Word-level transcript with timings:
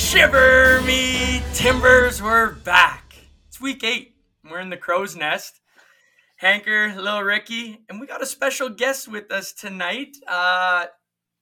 Shiver 0.00 0.80
me 0.80 1.42
timbers, 1.52 2.20
we're 2.20 2.50
back. 2.50 3.14
It's 3.46 3.60
week 3.60 3.84
eight. 3.84 4.16
We're 4.42 4.58
in 4.58 4.70
the 4.70 4.76
crow's 4.76 5.14
nest. 5.14 5.60
Hanker, 6.38 6.92
little 6.96 7.22
Ricky, 7.22 7.84
and 7.88 8.00
we 8.00 8.08
got 8.08 8.22
a 8.22 8.26
special 8.26 8.70
guest 8.70 9.06
with 9.06 9.30
us 9.30 9.52
tonight. 9.52 10.16
Uh, 10.26 10.86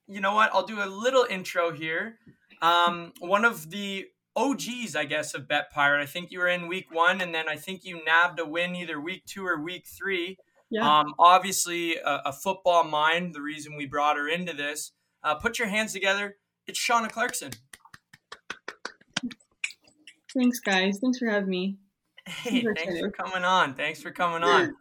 you 0.07 0.19
know 0.19 0.35
what? 0.35 0.51
I'll 0.53 0.67
do 0.67 0.83
a 0.83 0.85
little 0.85 1.25
intro 1.27 1.71
here. 1.71 2.19
Um, 2.61 3.13
one 3.19 3.43
of 3.43 3.71
the 3.71 4.05
OGs, 4.35 4.95
I 4.95 5.05
guess, 5.05 5.33
of 5.33 5.47
Bet 5.47 5.71
Pirate. 5.71 6.03
I 6.03 6.05
think 6.05 6.29
you 6.29 6.39
were 6.39 6.49
in 6.49 6.67
week 6.67 6.91
one, 6.91 7.21
and 7.21 7.33
then 7.33 7.47
I 7.49 7.55
think 7.55 7.85
you 7.85 8.03
nabbed 8.03 8.39
a 8.39 8.45
win 8.45 8.75
either 8.75 8.99
week 8.99 9.25
two 9.25 9.47
or 9.47 9.63
week 9.63 9.87
three. 9.87 10.37
Yeah. 10.69 10.99
Um, 10.99 11.15
obviously, 11.17 11.95
a, 11.95 12.21
a 12.25 12.33
football 12.33 12.83
mind, 12.83 13.33
the 13.33 13.41
reason 13.41 13.77
we 13.77 13.87
brought 13.87 14.17
her 14.17 14.27
into 14.27 14.53
this. 14.53 14.91
Uh, 15.23 15.35
put 15.35 15.57
your 15.57 15.69
hands 15.69 15.93
together. 15.93 16.35
It's 16.67 16.77
Shawna 16.79 17.09
Clarkson. 17.09 17.53
Thanks, 20.33 20.59
guys. 20.59 20.99
Thanks 20.99 21.19
for 21.19 21.27
having 21.29 21.49
me. 21.49 21.77
Hey, 22.25 22.63
thanks 22.75 22.99
for 22.99 23.11
coming 23.11 23.43
on. 23.43 23.73
Thanks 23.73 24.01
for 24.01 24.11
coming 24.11 24.43
on. 24.43 24.75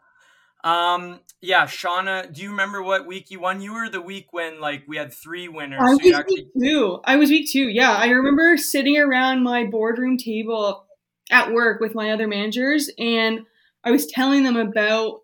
Um, 0.64 1.20
yeah, 1.40 1.66
Shawna, 1.66 2.32
do 2.32 2.42
you 2.42 2.50
remember 2.50 2.82
what 2.82 3.06
week 3.06 3.30
you 3.30 3.40
won? 3.40 3.60
You 3.60 3.74
were 3.74 3.88
the 3.88 4.00
week 4.00 4.32
when 4.32 4.60
like 4.60 4.82
we 4.88 4.96
had 4.96 5.12
three 5.12 5.48
winners. 5.48 5.80
I 5.80 5.86
so 5.86 5.92
was 5.92 6.00
you 6.00 6.06
week 6.06 6.14
actually, 6.16 6.46
two. 6.60 7.00
I 7.04 7.16
was 7.16 7.30
week 7.30 7.48
two. 7.50 7.68
Yeah, 7.68 7.92
I 7.92 8.08
remember 8.08 8.56
sitting 8.56 8.98
around 8.98 9.44
my 9.44 9.64
boardroom 9.64 10.18
table 10.18 10.84
at 11.30 11.52
work 11.52 11.80
with 11.80 11.94
my 11.94 12.10
other 12.10 12.26
managers, 12.26 12.90
and 12.98 13.40
I 13.84 13.92
was 13.92 14.06
telling 14.06 14.42
them 14.42 14.56
about 14.56 15.20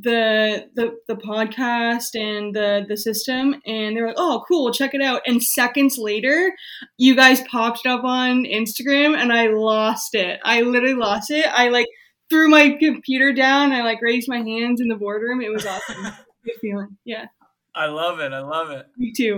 the 0.00 0.68
the 0.74 0.96
the 1.08 1.16
podcast 1.16 2.14
and 2.14 2.54
the 2.54 2.84
the 2.88 2.96
system, 2.96 3.60
and 3.66 3.96
they 3.96 4.00
were 4.00 4.08
like, 4.08 4.16
"Oh, 4.18 4.44
cool, 4.46 4.72
check 4.72 4.94
it 4.94 5.02
out." 5.02 5.22
And 5.26 5.42
seconds 5.42 5.98
later, 5.98 6.54
you 6.96 7.16
guys 7.16 7.40
popped 7.42 7.86
up 7.86 8.04
on 8.04 8.44
Instagram, 8.44 9.16
and 9.16 9.32
I 9.32 9.48
lost 9.48 10.14
it. 10.14 10.40
I 10.44 10.60
literally 10.60 10.94
lost 10.94 11.30
it. 11.30 11.46
I 11.46 11.68
like 11.68 11.86
threw 12.30 12.48
my 12.48 12.76
computer 12.78 13.32
down. 13.32 13.72
I 13.72 13.82
like 13.82 14.00
raised 14.00 14.28
my 14.28 14.38
hands 14.38 14.80
in 14.80 14.88
the 14.88 14.96
boardroom. 14.96 15.40
It 15.40 15.52
was 15.52 15.66
awesome. 15.66 16.02
Good 16.44 16.54
feeling. 16.60 16.96
Yeah, 17.04 17.26
I 17.74 17.86
love 17.86 18.20
it. 18.20 18.32
I 18.32 18.40
love 18.40 18.70
it. 18.70 18.86
me 18.96 19.12
too 19.12 19.36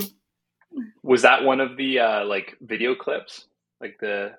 Was 1.02 1.22
that 1.22 1.42
one 1.42 1.60
of 1.60 1.76
the 1.76 2.00
uh, 2.00 2.24
like 2.26 2.56
video 2.60 2.94
clips? 2.94 3.46
Like 3.80 3.96
the 3.98 4.32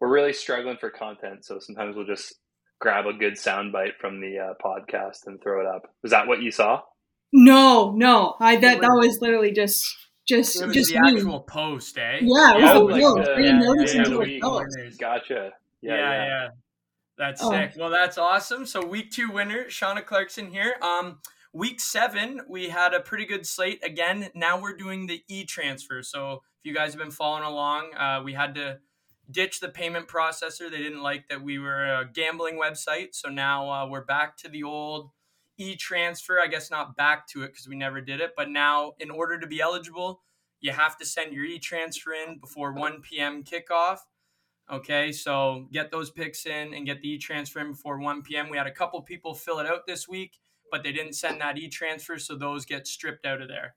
we're 0.00 0.08
really 0.08 0.34
struggling 0.34 0.76
for 0.76 0.90
content, 0.90 1.44
so 1.46 1.58
sometimes 1.60 1.96
we'll 1.96 2.04
just 2.04 2.34
grab 2.82 3.06
a 3.06 3.12
good 3.12 3.34
soundbite 3.34 3.96
from 4.00 4.20
the 4.20 4.38
uh, 4.38 4.54
podcast 4.62 5.26
and 5.26 5.40
throw 5.40 5.60
it 5.60 5.66
up. 5.66 5.82
Was 6.02 6.10
that 6.10 6.26
what 6.26 6.42
you 6.42 6.50
saw? 6.50 6.80
No, 7.32 7.92
no. 7.92 8.34
I 8.40 8.56
that 8.56 8.80
that 8.80 8.88
was 8.90 9.18
literally 9.22 9.52
just 9.52 9.86
just 10.28 10.60
It 10.60 10.66
was 10.66 10.74
just 10.76 10.92
the 10.92 11.00
me. 11.00 11.12
actual 11.14 11.40
post, 11.40 11.96
eh? 11.96 12.18
Yeah, 12.20 12.20
it 12.20 12.22
was 12.22 12.62
Yeah, 12.62 12.72
the 12.74 12.80
like 12.80 13.02
post. 13.02 13.24
the- 13.26 13.32
I 13.32 13.36
didn't 13.36 13.60
yeah, 13.62 13.74
yeah, 13.94 13.98
until 14.00 14.18
week 14.18 14.42
post. 14.42 14.66
winners. 14.76 14.96
Gotcha. 14.96 15.50
Yeah, 15.80 15.94
Yeah, 15.96 16.24
yeah. 16.26 16.48
That's 17.18 17.42
Oh. 17.44 17.50
sick. 17.50 17.72
Well, 17.76 17.90
that's 17.90 18.18
awesome. 18.18 18.66
So 18.66 18.84
week 18.84 19.10
two 19.12 19.30
winner, 19.30 19.64
Shawna 19.66 20.04
Clarkson 20.04 20.50
here. 20.50 20.74
Um, 20.82 21.20
week 21.52 21.80
seven, 21.80 22.40
we 22.48 22.68
had 22.68 22.94
a 22.94 23.00
pretty 23.00 23.26
good 23.26 23.46
slate 23.46 23.80
again. 23.84 24.30
Now 24.34 24.60
we're 24.60 24.76
doing 24.76 25.06
the 25.06 25.22
e 25.28 25.44
transfer. 25.44 26.02
So 26.02 26.32
if 26.34 26.64
you 26.64 26.74
guys 26.74 26.92
have 26.94 27.00
been 27.00 27.10
following 27.12 27.44
along, 27.44 27.94
uh, 27.94 28.22
we 28.24 28.32
had 28.34 28.54
to 28.56 28.78
ditch 29.32 29.60
the 29.60 29.68
payment 29.68 30.08
processor. 30.08 30.70
They 30.70 30.78
didn't 30.78 31.02
like 31.02 31.28
that 31.28 31.42
we 31.42 31.58
were 31.58 31.84
a 31.84 32.08
gambling 32.12 32.58
website. 32.58 33.14
So 33.14 33.28
now 33.28 33.70
uh, 33.70 33.88
we're 33.88 34.04
back 34.04 34.36
to 34.38 34.48
the 34.48 34.62
old 34.62 35.10
e 35.58 35.76
transfer. 35.76 36.40
I 36.40 36.46
guess 36.46 36.70
not 36.70 36.96
back 36.96 37.26
to 37.28 37.42
it 37.42 37.48
because 37.48 37.68
we 37.68 37.76
never 37.76 38.00
did 38.00 38.20
it. 38.20 38.32
But 38.36 38.50
now, 38.50 38.92
in 38.98 39.10
order 39.10 39.38
to 39.38 39.46
be 39.46 39.60
eligible, 39.60 40.22
you 40.60 40.72
have 40.72 40.96
to 40.98 41.06
send 41.06 41.32
your 41.32 41.44
e 41.44 41.58
transfer 41.58 42.12
in 42.12 42.38
before 42.38 42.72
1 42.72 43.02
p.m. 43.02 43.42
kickoff. 43.44 43.98
Okay, 44.70 45.12
so 45.12 45.66
get 45.72 45.90
those 45.90 46.10
picks 46.10 46.46
in 46.46 46.72
and 46.72 46.86
get 46.86 47.02
the 47.02 47.10
e 47.10 47.18
transfer 47.18 47.60
in 47.60 47.72
before 47.72 47.98
1 47.98 48.22
p.m. 48.22 48.48
We 48.48 48.56
had 48.56 48.66
a 48.66 48.72
couple 48.72 49.02
people 49.02 49.34
fill 49.34 49.58
it 49.58 49.66
out 49.66 49.86
this 49.86 50.08
week, 50.08 50.38
but 50.70 50.82
they 50.82 50.92
didn't 50.92 51.14
send 51.14 51.40
that 51.40 51.58
e 51.58 51.68
transfer, 51.68 52.18
so 52.18 52.36
those 52.36 52.64
get 52.64 52.86
stripped 52.86 53.26
out 53.26 53.42
of 53.42 53.48
there. 53.48 53.74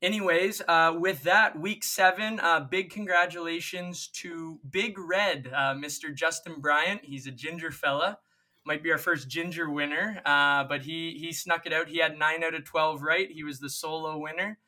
Anyways, 0.00 0.62
uh, 0.68 0.94
with 0.96 1.24
that, 1.24 1.58
week 1.58 1.82
seven, 1.82 2.38
uh, 2.38 2.60
big 2.60 2.90
congratulations 2.90 4.06
to 4.14 4.60
Big 4.70 4.96
Red, 4.96 5.50
uh, 5.52 5.74
Mr. 5.74 6.14
Justin 6.14 6.60
Bryant. 6.60 7.00
He's 7.02 7.26
a 7.26 7.32
ginger 7.32 7.72
fella. 7.72 8.18
Might 8.64 8.84
be 8.84 8.92
our 8.92 8.98
first 8.98 9.28
ginger 9.28 9.68
winner, 9.68 10.20
uh, 10.24 10.62
but 10.64 10.82
he 10.82 11.16
he 11.18 11.32
snuck 11.32 11.66
it 11.66 11.72
out. 11.72 11.88
He 11.88 11.98
had 11.98 12.16
nine 12.16 12.44
out 12.44 12.54
of 12.54 12.64
12 12.64 13.02
right. 13.02 13.28
He 13.28 13.42
was 13.42 13.58
the 13.58 13.70
solo 13.70 14.18
winner. 14.18 14.58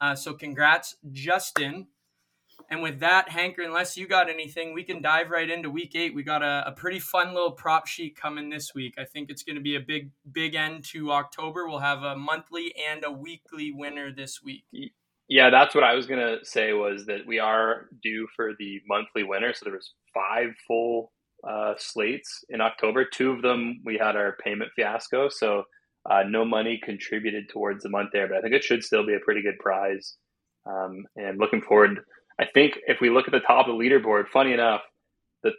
Uh, 0.00 0.14
so 0.14 0.32
congrats, 0.32 0.96
Justin. 1.12 1.88
And 2.70 2.82
with 2.82 3.00
that, 3.00 3.30
Hanker, 3.30 3.62
unless 3.62 3.96
you 3.96 4.06
got 4.06 4.28
anything, 4.28 4.74
we 4.74 4.84
can 4.84 5.00
dive 5.00 5.30
right 5.30 5.48
into 5.48 5.70
week 5.70 5.94
eight. 5.94 6.14
We 6.14 6.22
got 6.22 6.42
a, 6.42 6.64
a 6.66 6.72
pretty 6.72 6.98
fun 6.98 7.32
little 7.32 7.52
prop 7.52 7.86
sheet 7.86 8.14
coming 8.14 8.50
this 8.50 8.74
week. 8.74 8.94
I 8.98 9.04
think 9.04 9.30
it's 9.30 9.42
going 9.42 9.56
to 9.56 9.62
be 9.62 9.76
a 9.76 9.80
big, 9.80 10.10
big 10.30 10.54
end 10.54 10.84
to 10.92 11.12
October. 11.12 11.66
We'll 11.66 11.78
have 11.78 12.02
a 12.02 12.14
monthly 12.14 12.74
and 12.90 13.04
a 13.04 13.10
weekly 13.10 13.72
winner 13.72 14.12
this 14.12 14.42
week. 14.42 14.64
Yeah, 15.28 15.50
that's 15.50 15.74
what 15.74 15.84
I 15.84 15.94
was 15.94 16.06
gonna 16.06 16.38
say. 16.42 16.72
Was 16.72 17.04
that 17.04 17.26
we 17.26 17.38
are 17.38 17.88
due 18.02 18.26
for 18.34 18.52
the 18.58 18.80
monthly 18.88 19.24
winner? 19.24 19.52
So 19.52 19.64
there 19.64 19.74
was 19.74 19.92
five 20.14 20.54
full 20.66 21.12
uh, 21.46 21.74
slates 21.76 22.44
in 22.48 22.62
October. 22.62 23.04
Two 23.04 23.32
of 23.32 23.42
them 23.42 23.82
we 23.84 23.98
had 23.98 24.16
our 24.16 24.36
payment 24.42 24.70
fiasco, 24.74 25.28
so 25.28 25.64
uh, 26.10 26.22
no 26.26 26.46
money 26.46 26.80
contributed 26.82 27.50
towards 27.50 27.82
the 27.82 27.90
month 27.90 28.08
there. 28.14 28.26
But 28.26 28.38
I 28.38 28.40
think 28.40 28.54
it 28.54 28.64
should 28.64 28.82
still 28.82 29.06
be 29.06 29.14
a 29.14 29.20
pretty 29.20 29.42
good 29.42 29.58
prize. 29.60 30.16
Um, 30.66 31.04
and 31.16 31.38
looking 31.38 31.60
forward, 31.60 32.00
I 32.38 32.46
think 32.46 32.78
if 32.86 33.00
we 33.00 33.10
look 33.10 33.26
at 33.26 33.32
the 33.32 33.40
top 33.40 33.66
of 33.66 33.76
the 33.76 33.84
leaderboard, 33.84 34.28
funny 34.28 34.52
enough, 34.52 34.82
the 35.42 35.52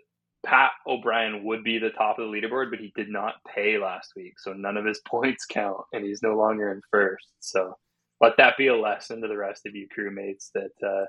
Pat 0.46 0.72
O'Brien 0.88 1.44
would 1.44 1.64
be 1.64 1.78
the 1.78 1.90
top 1.90 2.20
of 2.20 2.26
the 2.26 2.32
leaderboard, 2.32 2.70
but 2.70 2.80
he 2.80 2.94
did 2.96 3.10
not 3.10 3.36
pay 3.54 3.78
last 3.78 4.14
week, 4.16 4.40
so 4.40 4.54
none 4.54 4.78
of 4.78 4.86
his 4.86 5.02
points 5.08 5.46
count, 5.46 5.82
and 5.94 6.06
he's 6.06 6.24
no 6.24 6.36
longer 6.36 6.72
in 6.72 6.82
first. 6.92 7.28
So 7.40 7.76
let 8.22 8.38
that 8.38 8.58
be 8.58 8.68
a 8.68 8.78
lesson 8.78 9.22
to 9.22 9.28
the 9.28 9.38
rest 9.38 9.66
of 9.66 9.76
you 9.76 9.88
crewmates 9.98 10.52
that 10.54 10.88
uh, 10.88 11.06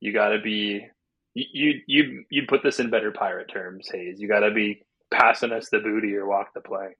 you 0.00 0.12
got 0.12 0.30
to 0.30 0.40
be 0.40 0.86
you 1.34 1.44
you 1.52 1.80
you 1.86 2.24
you 2.30 2.42
put 2.48 2.62
this 2.62 2.80
in 2.80 2.90
better 2.90 3.12
pirate 3.12 3.50
terms, 3.52 3.88
Hayes. 3.92 4.20
You 4.20 4.28
got 4.28 4.40
to 4.40 4.50
be 4.50 4.82
passing 5.10 5.52
us 5.52 5.68
the 5.70 5.78
booty 5.78 6.16
or 6.16 6.26
walk 6.26 6.54
the 6.54 6.60
plank. 6.60 6.96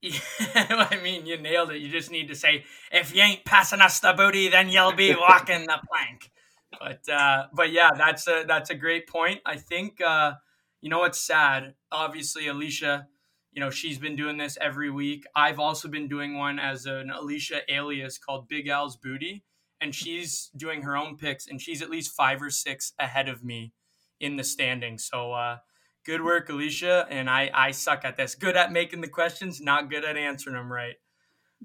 Yeah, 0.00 0.20
I 0.54 1.00
mean, 1.02 1.26
you 1.26 1.38
nailed 1.38 1.70
it. 1.70 1.78
You 1.78 1.90
just 1.90 2.10
need 2.10 2.28
to 2.28 2.36
say, 2.36 2.64
if 2.92 3.14
you 3.14 3.22
ain't 3.22 3.44
passing 3.44 3.80
us 3.80 3.98
the 4.00 4.12
booty, 4.12 4.48
then 4.48 4.68
you'll 4.68 4.92
be 4.92 5.14
walking 5.18 5.62
the 5.62 5.80
plank. 5.88 6.30
But 6.78 7.08
uh, 7.08 7.46
but 7.52 7.72
yeah, 7.72 7.90
that's 7.96 8.28
a 8.28 8.44
that's 8.46 8.70
a 8.70 8.74
great 8.74 9.08
point. 9.08 9.40
I 9.46 9.56
think 9.56 10.00
uh, 10.00 10.34
you 10.80 10.90
know 10.90 11.00
what's 11.00 11.18
sad. 11.18 11.74
Obviously, 11.90 12.46
Alicia, 12.46 13.08
you 13.52 13.60
know 13.60 13.70
she's 13.70 13.98
been 13.98 14.16
doing 14.16 14.36
this 14.36 14.58
every 14.60 14.90
week. 14.90 15.24
I've 15.34 15.58
also 15.58 15.88
been 15.88 16.08
doing 16.08 16.36
one 16.36 16.58
as 16.58 16.86
an 16.86 17.10
Alicia 17.10 17.60
alias 17.72 18.18
called 18.18 18.48
Big 18.48 18.68
Al's 18.68 18.96
Booty, 18.96 19.44
and 19.80 19.94
she's 19.94 20.50
doing 20.56 20.82
her 20.82 20.96
own 20.96 21.16
picks, 21.16 21.46
and 21.46 21.60
she's 21.60 21.80
at 21.80 21.90
least 21.90 22.14
five 22.14 22.42
or 22.42 22.50
six 22.50 22.92
ahead 22.98 23.28
of 23.28 23.42
me 23.42 23.72
in 24.20 24.36
the 24.36 24.44
standings. 24.44 25.04
So 25.04 25.32
uh, 25.32 25.58
good 26.04 26.22
work, 26.22 26.48
Alicia. 26.50 27.06
And 27.10 27.30
I 27.30 27.50
I 27.54 27.70
suck 27.70 28.04
at 28.04 28.16
this. 28.16 28.34
Good 28.34 28.56
at 28.56 28.72
making 28.72 29.00
the 29.00 29.08
questions, 29.08 29.60
not 29.60 29.90
good 29.90 30.04
at 30.04 30.16
answering 30.16 30.56
them 30.56 30.70
right. 30.70 30.96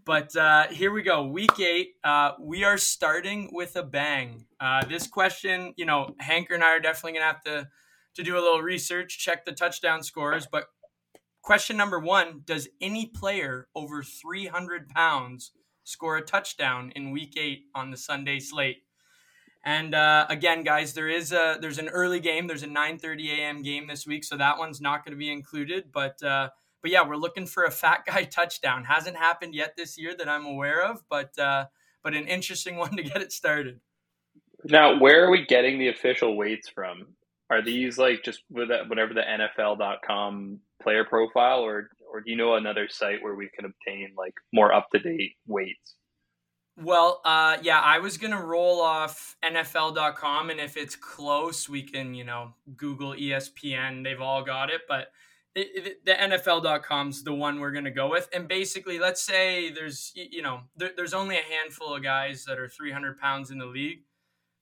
But 0.05 0.35
uh, 0.35 0.67
here 0.67 0.91
we 0.91 1.03
go. 1.03 1.27
Week 1.27 1.59
eight. 1.59 1.95
Uh, 2.03 2.31
we 2.39 2.63
are 2.63 2.77
starting 2.77 3.49
with 3.53 3.75
a 3.75 3.83
bang. 3.83 4.45
Uh, 4.59 4.83
this 4.85 5.07
question, 5.07 5.73
you 5.77 5.85
know, 5.85 6.15
Hanker 6.19 6.55
and 6.55 6.63
I 6.63 6.75
are 6.75 6.79
definitely 6.79 7.19
to 7.19 7.25
have 7.25 7.41
to 7.43 7.67
to 8.15 8.23
do 8.23 8.35
a 8.35 8.41
little 8.41 8.61
research, 8.61 9.17
check 9.17 9.45
the 9.45 9.51
touchdown 9.51 10.03
scores. 10.03 10.47
But 10.51 10.65
question 11.41 11.77
number 11.77 11.99
one 11.99 12.41
Does 12.45 12.67
any 12.81 13.05
player 13.05 13.67
over 13.75 14.03
300 14.03 14.89
pounds 14.89 15.51
score 15.83 16.17
a 16.17 16.21
touchdown 16.21 16.91
in 16.95 17.11
week 17.11 17.35
eight 17.37 17.65
on 17.75 17.91
the 17.91 17.97
Sunday 17.97 18.39
slate? 18.39 18.83
And 19.65 19.95
uh, 19.95 20.25
again, 20.29 20.63
guys, 20.63 20.93
there 20.93 21.07
is 21.07 21.31
a 21.31 21.57
there's 21.61 21.79
an 21.79 21.87
early 21.89 22.19
game. 22.19 22.47
There's 22.47 22.63
a 22.63 22.67
9:30 22.67 23.37
a.m. 23.37 23.61
game 23.61 23.87
this 23.87 24.05
week, 24.05 24.23
so 24.25 24.35
that 24.37 24.57
one's 24.57 24.81
not 24.81 25.05
going 25.05 25.13
to 25.13 25.17
be 25.17 25.31
included. 25.31 25.91
But 25.91 26.21
uh, 26.21 26.49
but 26.83 26.91
yeah, 26.91 27.07
we're 27.07 27.15
looking 27.15 27.47
for 27.47 27.63
a 27.63 27.71
fat 27.71 28.01
guy 28.05 28.23
touchdown. 28.31 28.83
Hasn't 28.83 29.17
happened 29.17 29.55
yet 29.55 29.75
this 29.75 29.97
year 29.97 30.13
that 30.15 30.29
I'm 30.29 30.45
aware 30.45 30.83
of, 30.83 31.01
but 31.09 31.37
uh, 31.39 31.65
but 32.03 32.13
an 32.13 32.27
interesting 32.27 32.75
one 32.77 32.95
to 32.95 33.01
get 33.01 33.21
it 33.23 33.31
started. 33.31 33.79
Now, 34.65 34.99
where 34.99 35.25
are 35.25 35.31
we 35.31 35.45
getting 35.45 35.79
the 35.79 35.89
official 35.89 36.37
weights 36.37 36.69
from? 36.69 37.07
Are 37.49 37.63
these 37.63 37.97
like 37.97 38.23
just 38.23 38.41
with 38.51 38.69
that, 38.69 38.87
whatever 38.87 39.13
the 39.13 39.21
NFL.com 39.21 40.59
player 40.81 41.05
profile, 41.05 41.61
or 41.61 41.89
or 42.11 42.21
do 42.21 42.29
you 42.29 42.37
know 42.37 42.55
another 42.55 42.87
site 42.89 43.23
where 43.23 43.35
we 43.35 43.49
can 43.55 43.65
obtain 43.65 44.13
like 44.17 44.33
more 44.53 44.73
up 44.73 44.89
to 44.91 44.99
date 44.99 45.33
weights? 45.47 45.95
Well, 46.75 47.21
uh, 47.23 47.57
yeah, 47.61 47.79
I 47.79 47.99
was 47.99 48.17
gonna 48.17 48.43
roll 48.43 48.81
off 48.81 49.37
NFL.com, 49.43 50.49
and 50.49 50.59
if 50.59 50.75
it's 50.75 50.95
close, 50.95 51.69
we 51.69 51.83
can 51.83 52.13
you 52.13 52.23
know 52.23 52.55
Google 52.75 53.13
ESPN. 53.13 54.03
They've 54.03 54.21
all 54.21 54.43
got 54.43 54.69
it, 54.69 54.81
but 54.87 55.07
it, 55.55 55.85
it, 55.87 56.05
the 56.05 56.13
NFL.com's 56.13 57.23
the 57.23 57.33
one 57.33 57.59
we're 57.59 57.71
gonna 57.71 57.91
go 57.91 58.09
with. 58.09 58.29
And 58.33 58.47
basically, 58.47 58.99
let's 58.99 59.21
say 59.21 59.71
there's 59.71 60.11
you 60.15 60.41
know 60.41 60.61
there, 60.75 60.91
there's 60.95 61.13
only 61.13 61.37
a 61.37 61.41
handful 61.41 61.93
of 61.93 62.03
guys 62.03 62.45
that 62.45 62.59
are 62.59 62.67
300 62.67 63.17
pounds 63.19 63.51
in 63.51 63.57
the 63.57 63.65
league. 63.65 64.03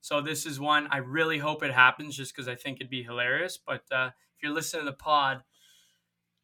So 0.00 0.20
this 0.20 0.46
is 0.46 0.58
one 0.58 0.88
I 0.90 0.98
really 0.98 1.38
hope 1.38 1.62
it 1.62 1.72
happens 1.72 2.16
just 2.16 2.34
because 2.34 2.48
I 2.48 2.56
think 2.56 2.78
it'd 2.78 2.90
be 2.90 3.04
hilarious. 3.04 3.58
But 3.64 3.82
uh, 3.92 4.10
if 4.36 4.42
you're 4.42 4.52
listening 4.52 4.84
to 4.84 4.90
the 4.90 4.96
pod, 4.96 5.42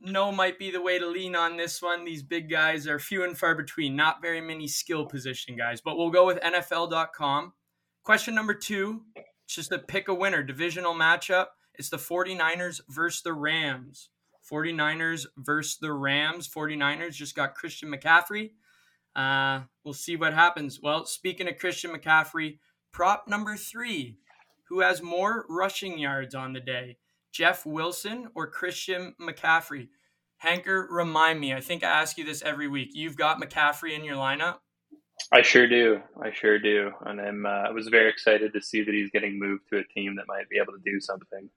no 0.00 0.30
might 0.30 0.58
be 0.58 0.70
the 0.70 0.80
way 0.80 0.98
to 0.98 1.06
lean 1.06 1.34
on 1.34 1.56
this 1.56 1.82
one. 1.82 2.04
These 2.04 2.22
big 2.22 2.48
guys 2.48 2.86
are 2.86 2.98
few 2.98 3.24
and 3.24 3.36
far 3.36 3.54
between, 3.54 3.96
not 3.96 4.22
very 4.22 4.40
many 4.40 4.68
skill 4.68 5.06
position 5.06 5.56
guys. 5.56 5.80
But 5.80 5.96
we'll 5.96 6.10
go 6.10 6.24
with 6.24 6.40
NFL.com. 6.40 7.52
Question 8.04 8.34
number 8.34 8.54
two, 8.54 9.02
it's 9.16 9.54
just 9.54 9.70
to 9.70 9.78
pick 9.78 10.08
a 10.08 10.14
winner, 10.14 10.42
divisional 10.42 10.94
matchup. 10.94 11.46
It's 11.74 11.90
the 11.90 11.96
49ers 11.96 12.80
versus 12.88 13.22
the 13.22 13.32
Rams. 13.32 14.10
49ers 14.50 15.26
versus 15.36 15.78
the 15.80 15.92
Rams. 15.92 16.48
49ers 16.48 17.14
just 17.14 17.34
got 17.34 17.54
Christian 17.54 17.92
McCaffrey. 17.92 18.50
Uh, 19.14 19.62
we'll 19.84 19.94
see 19.94 20.16
what 20.16 20.34
happens. 20.34 20.80
Well, 20.82 21.04
speaking 21.04 21.48
of 21.48 21.58
Christian 21.58 21.90
McCaffrey, 21.90 22.58
prop 22.92 23.26
number 23.28 23.56
three, 23.56 24.18
who 24.68 24.80
has 24.80 25.02
more 25.02 25.44
rushing 25.48 25.98
yards 25.98 26.34
on 26.34 26.52
the 26.52 26.60
day? 26.60 26.98
Jeff 27.32 27.66
Wilson 27.66 28.28
or 28.34 28.46
Christian 28.46 29.14
McCaffrey? 29.20 29.88
Hanker, 30.38 30.86
remind 30.90 31.40
me. 31.40 31.52
I 31.52 31.60
think 31.60 31.82
I 31.82 31.88
ask 31.88 32.16
you 32.16 32.24
this 32.24 32.42
every 32.42 32.68
week. 32.68 32.90
You've 32.92 33.16
got 33.16 33.40
McCaffrey 33.40 33.96
in 33.96 34.04
your 34.04 34.16
lineup. 34.16 34.58
I 35.32 35.42
sure 35.42 35.66
do. 35.66 36.00
I 36.22 36.30
sure 36.32 36.58
do. 36.58 36.92
And 37.04 37.20
I'm 37.20 37.44
uh, 37.44 37.48
I 37.48 37.70
was 37.70 37.88
very 37.88 38.08
excited 38.08 38.52
to 38.52 38.62
see 38.62 38.84
that 38.84 38.94
he's 38.94 39.10
getting 39.10 39.38
moved 39.38 39.64
to 39.70 39.78
a 39.78 39.84
team 39.84 40.14
that 40.16 40.26
might 40.28 40.48
be 40.48 40.58
able 40.58 40.74
to 40.74 40.82
do 40.84 41.00
something. 41.00 41.50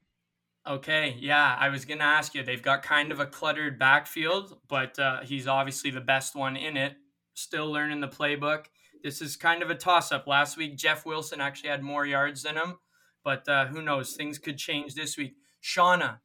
Okay, 0.67 1.15
yeah, 1.19 1.55
I 1.59 1.69
was 1.69 1.85
gonna 1.85 2.03
ask 2.03 2.35
you. 2.35 2.43
They've 2.43 2.61
got 2.61 2.83
kind 2.83 3.11
of 3.11 3.19
a 3.19 3.25
cluttered 3.25 3.79
backfield, 3.79 4.57
but 4.67 4.97
uh, 4.99 5.21
he's 5.21 5.47
obviously 5.47 5.89
the 5.89 6.01
best 6.01 6.35
one 6.35 6.55
in 6.55 6.77
it 6.77 6.95
still 7.33 7.71
learning 7.71 8.01
the 8.01 8.07
playbook. 8.07 8.65
This 9.03 9.21
is 9.21 9.35
kind 9.35 9.63
of 9.63 9.69
a 9.69 9.75
toss 9.75 10.11
up. 10.11 10.27
Last 10.27 10.57
week, 10.57 10.77
Jeff 10.77 11.05
Wilson 11.05 11.41
actually 11.41 11.69
had 11.69 11.81
more 11.81 12.05
yards 12.05 12.43
than 12.43 12.55
him, 12.55 12.77
but 13.23 13.47
uh, 13.49 13.65
who 13.67 13.81
knows? 13.81 14.13
Things 14.13 14.37
could 14.37 14.57
change 14.57 14.93
this 14.93 15.17
week. 15.17 15.35
Shawna, 15.63 16.19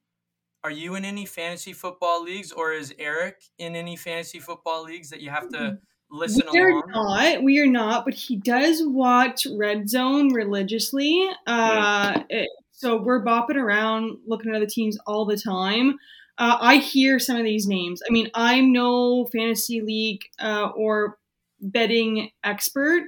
are 0.63 0.71
you 0.71 0.95
in 0.95 1.05
any 1.05 1.25
fantasy 1.25 1.73
football 1.73 2.23
leagues, 2.23 2.53
or 2.53 2.73
is 2.73 2.95
Eric 2.99 3.41
in 3.59 3.75
any 3.75 3.97
fantasy 3.97 4.41
football 4.41 4.85
leagues 4.85 5.11
that 5.11 5.21
you 5.21 5.31
have 5.31 5.49
to 5.51 5.79
listen 6.11 6.43
we 6.53 6.61
are 6.61 6.83
not. 6.87 7.43
We 7.43 7.61
are 7.61 7.67
not, 7.67 8.05
but 8.05 8.15
he 8.15 8.37
does 8.37 8.83
watch 8.85 9.47
Red 9.57 9.89
Zone 9.89 10.33
religiously. 10.33 11.29
Uh, 11.47 12.23
it, 12.29 12.49
so 12.77 13.01
we're 13.01 13.25
bopping 13.25 13.57
around 13.57 14.19
looking 14.27 14.51
at 14.51 14.57
other 14.57 14.67
teams 14.67 14.99
all 15.07 15.25
the 15.25 15.37
time 15.37 15.97
uh, 16.39 16.59
I 16.61 16.77
hear 16.77 17.19
some 17.19 17.37
of 17.37 17.45
these 17.45 17.67
names. 17.67 18.03
I 18.09 18.13
mean, 18.13 18.31
I'm 18.35 18.73
no 18.73 19.27
fantasy 19.27 19.81
league 19.81 20.23
uh, 20.39 20.69
or 20.77 21.19
betting 21.61 22.31
expert, 22.45 23.05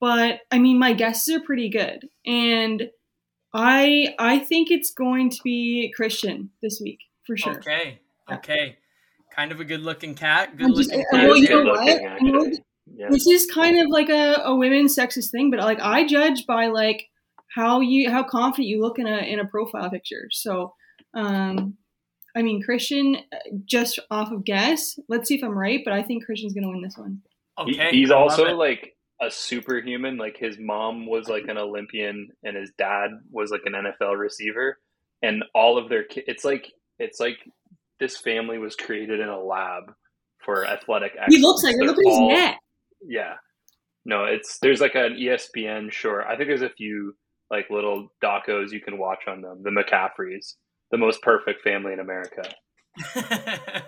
but 0.00 0.40
I 0.50 0.58
mean, 0.58 0.78
my 0.78 0.94
guesses 0.94 1.34
are 1.34 1.40
pretty 1.40 1.68
good, 1.68 2.08
and 2.24 2.88
I 3.52 4.14
I 4.18 4.38
think 4.38 4.70
it's 4.70 4.92
going 4.92 5.28
to 5.30 5.38
be 5.44 5.92
Christian 5.94 6.50
this 6.62 6.80
week 6.82 7.00
for 7.26 7.36
sure. 7.36 7.58
Okay, 7.58 8.00
okay, 8.32 8.78
kind 9.34 9.52
of 9.52 9.60
a 9.60 9.64
good 9.64 9.82
looking 9.82 10.14
cat. 10.14 10.56
Good 10.56 10.70
looking. 10.70 11.04
Well, 11.12 11.36
you 11.36 11.48
know 11.50 11.64
what? 11.64 12.52
yeah. 12.86 13.08
This 13.10 13.26
is 13.26 13.44
kind 13.52 13.78
of 13.78 13.90
like 13.90 14.08
a, 14.08 14.40
a 14.42 14.56
women's 14.56 14.96
sexist 14.96 15.30
thing, 15.30 15.50
but 15.50 15.60
like 15.60 15.80
I 15.80 16.06
judge 16.06 16.46
by 16.46 16.68
like 16.68 17.09
how 17.54 17.80
you 17.80 18.10
how 18.10 18.22
confident 18.22 18.68
you 18.68 18.80
look 18.80 18.98
in 18.98 19.06
a 19.06 19.18
in 19.18 19.40
a 19.40 19.44
profile 19.44 19.90
picture. 19.90 20.28
So 20.30 20.74
um 21.14 21.76
I 22.34 22.42
mean, 22.42 22.62
Christian, 22.62 23.16
uh, 23.32 23.38
just 23.64 23.98
off 24.10 24.30
of 24.30 24.44
guess, 24.44 24.98
let's 25.08 25.28
see 25.28 25.34
if 25.36 25.42
I'm 25.42 25.56
right, 25.56 25.80
but 25.84 25.92
I 25.92 26.02
think 26.02 26.24
Christian's 26.24 26.52
going 26.52 26.64
to 26.64 26.70
win 26.70 26.82
this 26.82 26.96
one. 26.96 27.22
Okay. 27.58 27.90
He, 27.90 28.00
he's 28.00 28.10
also 28.10 28.54
like 28.54 28.96
a 29.20 29.30
superhuman. 29.30 30.16
Like 30.16 30.36
his 30.36 30.56
mom 30.58 31.06
was 31.06 31.28
like 31.28 31.44
an 31.48 31.58
Olympian 31.58 32.28
and 32.44 32.56
his 32.56 32.70
dad 32.78 33.10
was 33.30 33.50
like 33.50 33.62
an 33.64 33.72
NFL 33.72 34.16
receiver. 34.18 34.78
And 35.22 35.44
all 35.54 35.76
of 35.76 35.88
their 35.88 36.04
kids, 36.04 36.26
it's 36.28 36.44
like, 36.44 36.72
it's 36.98 37.20
like 37.20 37.38
this 37.98 38.16
family 38.16 38.58
was 38.58 38.76
created 38.76 39.20
in 39.20 39.28
a 39.28 39.38
lab 39.38 39.92
for 40.38 40.66
athletic 40.66 41.12
excellence. 41.12 41.34
He 41.34 41.42
looks 41.42 41.62
like, 41.62 41.76
look 41.80 41.98
at 41.98 42.10
his 42.10 42.20
neck. 42.20 42.58
Yeah. 43.06 43.34
No, 44.06 44.24
it's, 44.24 44.58
there's 44.60 44.80
like 44.80 44.94
an 44.94 45.14
ESPN 45.14 45.92
short. 45.92 46.24
I 46.26 46.36
think 46.36 46.48
there's 46.48 46.62
a 46.62 46.70
few 46.70 47.14
like 47.50 47.70
little 47.70 48.12
docos 48.22 48.70
you 48.70 48.80
can 48.80 48.98
watch 48.98 49.20
on 49.26 49.40
them, 49.40 49.62
the 49.62 49.70
McCaffreys 49.70 50.54
the 50.90 50.98
most 50.98 51.22
perfect 51.22 51.62
family 51.62 51.92
in 51.92 52.00
America. 52.00 52.42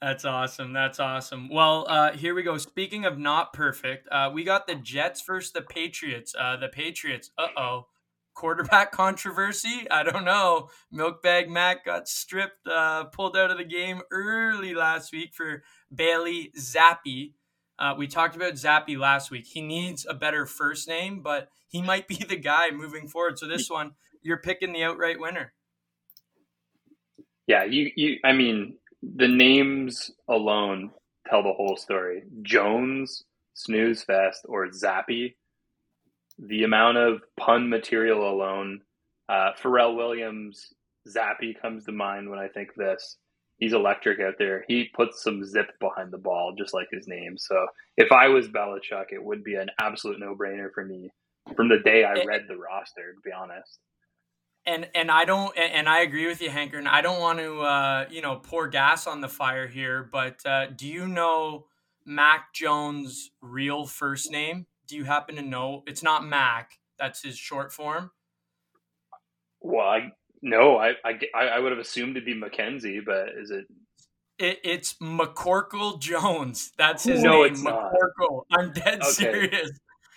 That's 0.00 0.24
awesome. 0.24 0.72
That's 0.72 1.00
awesome. 1.00 1.48
Well, 1.48 1.86
uh, 1.88 2.12
here 2.12 2.34
we 2.34 2.42
go. 2.42 2.58
Speaking 2.58 3.04
of 3.04 3.18
not 3.18 3.52
perfect, 3.52 4.06
uh, 4.12 4.30
we 4.32 4.44
got 4.44 4.66
the 4.66 4.74
Jets 4.74 5.22
versus 5.22 5.52
the 5.52 5.62
Patriots. 5.62 6.34
Uh, 6.38 6.56
the 6.56 6.68
Patriots, 6.68 7.30
uh 7.38 7.48
oh, 7.56 7.86
quarterback 8.34 8.92
controversy. 8.92 9.86
I 9.90 10.02
don't 10.02 10.24
know. 10.24 10.68
Milkbag 10.92 11.48
Mac 11.48 11.84
got 11.84 12.08
stripped, 12.08 12.66
uh, 12.70 13.04
pulled 13.04 13.36
out 13.36 13.50
of 13.50 13.58
the 13.58 13.64
game 13.64 14.02
early 14.10 14.74
last 14.74 15.12
week 15.12 15.34
for 15.34 15.62
Bailey 15.92 16.52
Zappe. 16.58 17.32
Uh, 17.78 17.94
we 17.96 18.06
talked 18.06 18.36
about 18.36 18.54
Zappe 18.54 18.98
last 18.98 19.30
week. 19.30 19.46
He 19.46 19.60
needs 19.60 20.06
a 20.08 20.14
better 20.14 20.46
first 20.46 20.88
name, 20.88 21.20
but 21.20 21.48
he 21.76 21.82
might 21.82 22.08
be 22.08 22.16
the 22.16 22.36
guy 22.36 22.70
moving 22.70 23.06
forward. 23.06 23.38
So 23.38 23.46
this 23.46 23.68
one, 23.68 23.92
you're 24.22 24.38
picking 24.38 24.72
the 24.72 24.82
outright 24.82 25.20
winner. 25.20 25.52
Yeah, 27.46 27.64
you, 27.64 27.90
you 27.94 28.16
I 28.24 28.32
mean, 28.32 28.78
the 29.02 29.28
names 29.28 30.10
alone 30.26 30.90
tell 31.28 31.42
the 31.42 31.52
whole 31.52 31.76
story. 31.76 32.22
Jones, 32.42 33.24
Snooze 33.54 34.02
Fest, 34.02 34.46
or 34.48 34.68
Zappe. 34.68 35.34
The 36.38 36.64
amount 36.64 36.96
of 36.96 37.20
pun 37.38 37.68
material 37.68 38.28
alone. 38.28 38.80
Uh, 39.28 39.50
Pharrell 39.60 39.96
Williams, 39.96 40.72
Zappe 41.08 41.60
comes 41.60 41.84
to 41.84 41.92
mind 41.92 42.30
when 42.30 42.38
I 42.38 42.48
think 42.48 42.70
this. 42.74 43.18
He's 43.58 43.72
electric 43.72 44.20
out 44.20 44.34
there. 44.38 44.64
He 44.68 44.90
puts 44.94 45.22
some 45.22 45.44
zip 45.44 45.72
behind 45.80 46.12
the 46.12 46.18
ball, 46.18 46.54
just 46.56 46.74
like 46.74 46.88
his 46.90 47.06
name. 47.06 47.36
So 47.38 47.66
if 47.96 48.12
I 48.12 48.28
was 48.28 48.48
Belichick, 48.48 49.12
it 49.12 49.22
would 49.22 49.44
be 49.44 49.54
an 49.54 49.70
absolute 49.78 50.20
no 50.20 50.34
brainer 50.34 50.68
for 50.74 50.84
me 50.84 51.10
from 51.54 51.68
the 51.68 51.78
day 51.84 52.04
I 52.04 52.24
read 52.24 52.42
the 52.48 52.56
roster, 52.56 53.12
to 53.14 53.20
be 53.24 53.30
honest 53.32 53.78
and 54.66 54.88
and 54.94 55.10
I 55.10 55.24
don't 55.24 55.56
and 55.56 55.88
I 55.88 56.00
agree 56.00 56.26
with 56.26 56.42
you, 56.42 56.50
Hanker. 56.50 56.76
And 56.76 56.88
I 56.88 57.00
don't 57.00 57.20
want 57.20 57.38
to 57.38 57.60
uh, 57.60 58.06
you 58.10 58.20
know 58.20 58.36
pour 58.36 58.68
gas 58.68 59.06
on 59.06 59.20
the 59.20 59.28
fire 59.28 59.66
here, 59.66 60.08
but 60.10 60.44
uh, 60.44 60.66
do 60.66 60.86
you 60.86 61.06
know 61.06 61.66
Mac 62.04 62.52
Jones' 62.52 63.30
real 63.40 63.86
first 63.86 64.30
name? 64.30 64.66
Do 64.88 64.96
you 64.96 65.04
happen 65.04 65.36
to 65.36 65.42
know? 65.42 65.84
It's 65.86 66.02
not 66.02 66.24
Mac. 66.26 66.72
That's 66.98 67.22
his 67.22 67.36
short 67.36 67.72
form. 67.72 68.10
Well, 69.60 69.86
I 69.86 70.12
no, 70.42 70.76
I 70.76 70.94
I, 71.04 71.18
I 71.34 71.58
would 71.60 71.72
have 71.72 71.80
assumed 71.80 72.16
it'd 72.16 72.26
be 72.26 72.34
Mackenzie, 72.34 73.00
but 73.00 73.28
is 73.36 73.50
it? 73.50 73.66
It, 74.38 74.60
it's 74.64 74.94
McCorkle 74.94 75.98
Jones. 75.98 76.72
That's 76.76 77.04
his 77.04 77.22
no, 77.22 77.42
name. 77.42 77.52
It's 77.52 77.62
McCorkle. 77.62 78.42
Not. 78.50 78.60
I'm 78.60 78.72
dead 78.72 79.00
okay. 79.00 79.10
serious. 79.10 79.70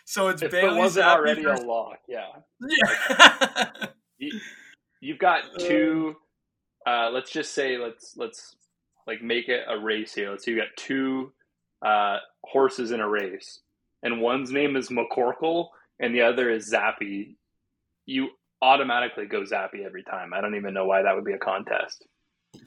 So 0.10 0.30
it's 0.30 0.42
if 0.42 0.50
Bailey 0.50 0.76
it 0.76 0.80
wasn't 0.80 1.06
already 1.06 1.44
a 1.44 1.54
lock, 1.54 2.00
yeah. 2.08 2.30
Yeah. 2.68 3.86
you, 4.18 4.40
you've 5.02 5.20
got 5.20 5.44
two. 5.60 6.16
Uh, 6.88 7.12
let's 7.14 7.30
just 7.32 7.54
say 7.54 7.78
let's 7.78 8.16
let's 8.18 8.56
like 9.06 9.22
make 9.22 9.50
it 9.50 9.66
a 9.70 9.78
race 9.78 10.12
here. 10.16 10.32
Let's 10.32 10.46
say 10.46 10.54
you 10.54 10.58
got 10.58 10.76
two 10.78 11.32
uh, 11.86 12.18
horses 12.44 12.90
in 12.90 13.02
a 13.02 13.08
race, 13.08 13.60
and 14.02 14.20
one's 14.20 14.50
name 14.50 14.76
is 14.76 14.90
McCorkle 14.90 15.68
and 16.00 16.16
the 16.16 16.22
other 16.22 16.50
is 16.50 16.74
Zappe. 16.74 17.36
You 18.08 18.30
automatically 18.64 19.28
go 19.28 19.42
Zappe 19.42 19.86
every 19.86 20.04
time. 20.04 20.34
I 20.34 20.42
don't 20.42 20.56
even 20.56 20.74
know 20.74 20.86
why 20.86 21.04
that 21.04 21.14
would 21.14 21.24
be 21.24 21.34
a 21.34 21.38
contest. 21.38 22.04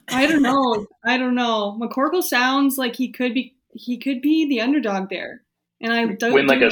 I 0.07 0.27
don't 0.27 0.43
know. 0.43 0.87
I 1.03 1.17
don't 1.17 1.35
know. 1.35 1.77
McCorkle 1.77 2.23
sounds 2.23 2.77
like 2.77 2.95
he 2.95 3.11
could 3.11 3.33
be 3.33 3.57
he 3.73 3.97
could 3.97 4.21
be 4.21 4.47
the 4.47 4.61
underdog 4.61 5.09
there, 5.09 5.41
and 5.81 5.91
I 5.91 6.05
don't 6.05 6.31
win 6.31 6.47
like 6.47 6.61
a 6.61 6.71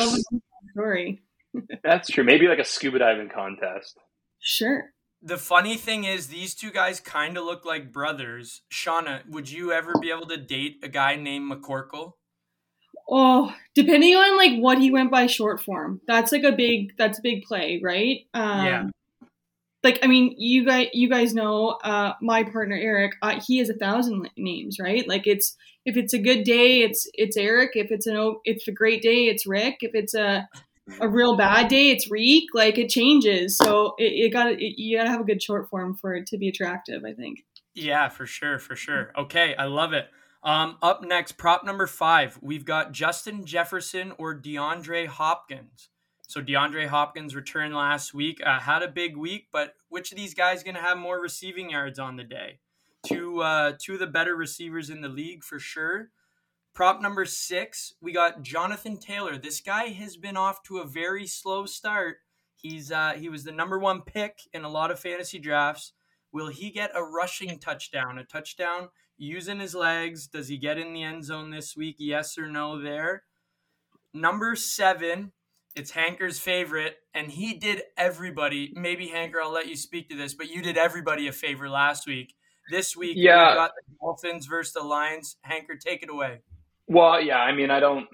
story. 0.72 1.22
that's 1.84 2.10
true. 2.10 2.24
Maybe 2.24 2.48
like 2.48 2.60
a 2.60 2.66
scuba 2.66 3.00
diving 3.00 3.30
contest. 3.30 3.98
Sure. 4.40 4.92
The 5.22 5.38
funny 5.38 5.76
thing 5.76 6.04
is, 6.04 6.28
these 6.28 6.56
two 6.56 6.72
guys 6.72 7.00
kind 7.00 7.38
of 7.38 7.46
look 7.46 7.64
like 7.64 7.94
brothers. 7.94 8.62
Shawna, 8.74 9.22
would 9.30 9.52
you 9.52 9.72
ever 9.72 9.94
be 10.02 10.10
able 10.10 10.26
to 10.28 10.38
date 10.38 10.78
a 10.84 10.88
guy 10.88 11.16
named 11.16 11.52
McCorkle? 11.52 12.14
Oh, 13.08 13.54
depending 13.76 14.16
on 14.16 14.38
like 14.38 14.60
what 14.60 14.80
he 14.80 14.90
went 14.90 15.12
by 15.12 15.28
short 15.28 15.62
form, 15.62 16.02
that's 16.08 16.32
like 16.32 16.44
a 16.44 16.52
big 16.52 16.98
that's 16.98 17.20
a 17.20 17.22
big 17.22 17.44
play, 17.44 17.82
right? 17.84 18.22
Um, 18.34 18.66
yeah. 18.66 18.84
Like 19.84 20.00
I 20.04 20.08
mean, 20.08 20.36
you 20.38 20.66
guys 20.66 20.88
you 20.94 21.10
guys 21.10 21.34
know 21.34 21.80
uh, 21.84 22.14
my 22.22 22.44
partner 22.44 22.76
Eric. 22.76 23.14
Uh, 23.22 23.40
he 23.46 23.58
has 23.58 23.70
a 23.70 23.74
thousand 23.74 24.30
names, 24.38 24.78
right? 24.80 25.08
Like 25.08 25.26
it's 25.26 25.56
if 25.86 25.98
it's 25.98 26.14
a 26.14 26.20
good 26.20 26.44
day, 26.44 26.82
it's 26.82 27.10
it's 27.14 27.38
Eric. 27.38 27.72
If 27.74 27.92
it's 27.92 28.06
an 28.06 28.36
it's 28.44 28.68
a 28.68 28.72
great 28.72 29.02
day, 29.02 29.28
it's 29.28 29.48
Rick. 29.48 29.78
If 29.82 29.92
it's 29.96 30.14
a 30.14 30.48
a 31.00 31.08
real 31.08 31.38
bad 31.38 31.68
day, 31.68 31.90
it's 31.90 32.12
Reek. 32.12 32.46
Like 32.54 32.78
it 32.78 32.90
changes. 32.90 33.58
So 33.58 33.96
it, 33.98 34.14
it 34.14 34.34
got 34.34 34.60
you 34.60 34.98
got 34.98 35.06
to 35.06 35.10
have 35.10 35.22
a 35.22 35.26
good 35.26 35.42
short 35.42 35.70
form 35.70 35.96
for 35.96 36.14
it 36.14 36.28
to 36.28 36.38
be 36.38 36.50
attractive. 36.50 37.04
I 37.06 37.14
think. 37.14 37.40
Yeah, 37.74 38.10
for 38.10 38.26
sure, 38.26 38.60
for 38.60 38.76
sure. 38.76 39.12
Okay, 39.18 39.56
I 39.56 39.66
love 39.66 39.94
it. 39.94 40.08
Um, 40.44 40.78
up 40.82 41.04
next, 41.04 41.34
prop 41.34 41.64
number 41.64 41.86
five, 41.86 42.38
we've 42.42 42.66
got 42.66 42.92
Justin 42.92 43.46
Jefferson 43.46 44.12
or 44.18 44.36
DeAndre 44.36 45.08
Hopkins. 45.08 45.90
So 46.32 46.42
DeAndre 46.42 46.88
Hopkins 46.88 47.36
returned 47.36 47.76
last 47.76 48.14
week, 48.14 48.42
uh, 48.46 48.58
had 48.58 48.84
a 48.84 48.88
big 48.88 49.18
week, 49.18 49.48
but 49.52 49.74
which 49.90 50.14
of 50.14 50.18
these 50.18 50.34
guys 50.34 50.64
going 50.64 50.76
to 50.76 50.82
have 50.82 50.98
more 50.98 51.20
receiving 51.20 51.72
yards 51.72 52.00
on 52.00 52.16
the 52.16 52.24
day? 52.24 52.60
Two, 53.06 53.42
uh, 53.42 53.74
two 53.78 53.96
of 53.96 54.00
the 54.00 54.08
better 54.08 54.34
receivers 54.34 54.90
in 54.90 55.02
the 55.02 55.10
league 55.10 55.44
for 55.44 55.60
sure. 55.60 56.12
Prop 56.74 57.02
number 57.02 57.26
six, 57.26 57.96
we 58.00 58.14
got 58.14 58.44
Jonathan 58.44 58.96
Taylor. 58.96 59.38
This 59.38 59.60
guy 59.60 59.88
has 59.88 60.16
been 60.16 60.38
off 60.38 60.64
to 60.64 60.78
a 60.78 60.88
very 60.88 61.28
slow 61.28 61.66
start. 61.66 62.20
He's 62.56 62.94
uh, 62.94 63.12
he 63.18 63.28
was 63.28 63.44
the 63.44 63.52
number 63.52 63.78
one 63.78 64.02
pick 64.02 64.40
in 64.54 64.64
a 64.64 64.70
lot 64.70 64.90
of 64.90 65.02
fantasy 65.02 65.38
drafts. 65.38 65.92
Will 66.32 66.48
he 66.48 66.72
get 66.72 66.92
a 66.96 67.04
rushing 67.04 67.60
touchdown? 67.60 68.18
A 68.18 68.24
touchdown 68.24 68.88
using 69.18 69.60
his 69.60 69.76
legs? 69.76 70.28
Does 70.28 70.48
he 70.48 70.56
get 70.56 70.78
in 70.78 70.94
the 70.94 71.04
end 71.04 71.26
zone 71.26 71.52
this 71.52 71.76
week? 71.76 71.98
Yes 72.00 72.38
or 72.38 72.48
no 72.48 72.82
there. 72.82 73.24
Number 74.14 74.56
seven, 74.56 75.34
it's 75.76 75.92
Hanker's 75.92 76.40
favorite, 76.40 76.98
and 77.14 77.32
he 77.32 77.54
did 77.54 77.84
everybody. 77.98 78.74
Maybe 78.76 79.08
Hanker, 79.08 79.42
I'll 79.42 79.52
let 79.52 79.68
you 79.68 79.76
speak 79.76 80.10
to 80.10 80.16
this, 80.16 80.34
but 80.34 80.50
you 80.50 80.62
did 80.62 80.78
everybody 80.78 81.28
a 81.28 81.32
favor 81.32 81.70
last 81.70 82.08
week. 82.08 82.34
This 82.70 82.96
week, 82.96 83.14
yeah, 83.18 83.50
we 83.50 83.56
got 83.56 83.72
the 83.76 83.96
Dolphins 84.00 84.46
versus 84.46 84.74
the 84.74 84.84
Lions. 84.84 85.38
Hanker, 85.42 85.76
take 85.76 86.04
it 86.04 86.10
away. 86.10 86.40
Well, 86.88 87.22
yeah, 87.22 87.40
I 87.40 87.54
mean, 87.54 87.72
I 87.72 87.80
don't 87.80 88.08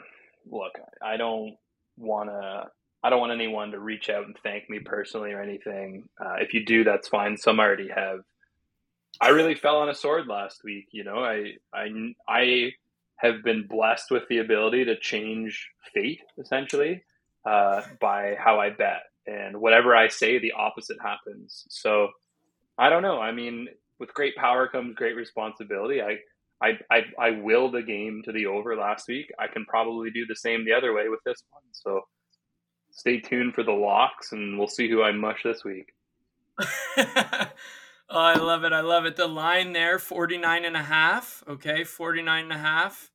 look. 0.49 0.73
I 1.01 1.17
don't 1.17 1.55
want 1.97 2.29
to. 2.29 2.65
I 3.03 3.09
don't 3.09 3.19
want 3.19 3.31
anyone 3.31 3.71
to 3.71 3.79
reach 3.79 4.09
out 4.09 4.25
and 4.25 4.35
thank 4.43 4.69
me 4.69 4.79
personally 4.79 5.31
or 5.31 5.41
anything. 5.41 6.09
Uh, 6.19 6.35
if 6.39 6.53
you 6.53 6.65
do, 6.65 6.83
that's 6.83 7.07
fine. 7.07 7.37
Some 7.37 7.59
already 7.59 7.89
have. 7.89 8.19
I 9.21 9.29
really 9.29 9.55
fell 9.55 9.77
on 9.77 9.89
a 9.89 9.95
sword 9.95 10.27
last 10.27 10.63
week. 10.63 10.87
You 10.91 11.03
know, 11.03 11.17
I 11.17 11.53
I 11.73 11.89
I 12.27 12.71
have 13.17 13.43
been 13.43 13.67
blessed 13.67 14.11
with 14.11 14.23
the 14.29 14.39
ability 14.39 14.85
to 14.85 14.97
change 14.97 15.69
fate 15.93 16.21
essentially 16.39 17.03
uh, 17.47 17.81
by 18.01 18.35
how 18.37 18.59
I 18.59 18.71
bet, 18.71 19.03
and 19.25 19.57
whatever 19.61 19.95
I 19.95 20.09
say, 20.09 20.39
the 20.39 20.51
opposite 20.51 20.97
happens. 21.01 21.65
So 21.69 22.09
I 22.77 22.89
don't 22.89 23.03
know. 23.03 23.19
I 23.19 23.31
mean, 23.31 23.67
with 23.99 24.13
great 24.13 24.35
power 24.35 24.67
comes 24.67 24.95
great 24.95 25.15
responsibility. 25.15 26.01
I 26.01 26.17
I, 26.61 26.79
I 26.91 27.03
I 27.19 27.27
a 27.29 27.81
game 27.83 28.21
to 28.25 28.31
the 28.31 28.47
over 28.47 28.75
last 28.75 29.07
week. 29.07 29.31
I 29.39 29.47
can 29.47 29.65
probably 29.65 30.11
do 30.11 30.25
the 30.25 30.35
same 30.35 30.65
the 30.65 30.73
other 30.73 30.93
way 30.93 31.07
with 31.07 31.19
this 31.25 31.43
one. 31.51 31.63
So 31.71 32.01
stay 32.91 33.19
tuned 33.19 33.53
for 33.53 33.63
the 33.63 33.71
locks, 33.71 34.33
and 34.33 34.57
we'll 34.57 34.67
see 34.67 34.89
who 34.89 35.01
I 35.01 35.11
mush 35.11 35.43
this 35.43 35.63
week. 35.63 35.93
oh, 36.59 37.47
I 38.09 38.35
love 38.35 38.63
it. 38.63 38.73
I 38.73 38.81
love 38.81 39.05
it. 39.05 39.15
The 39.15 39.27
line 39.27 39.73
there, 39.73 39.99
49 39.99 40.65
and 40.65 40.75
a 40.75 40.83
half. 40.83 41.43
Okay, 41.47 41.83
49 41.83 42.43
and 42.43 42.53
a 42.53 42.57
half. 42.57 43.11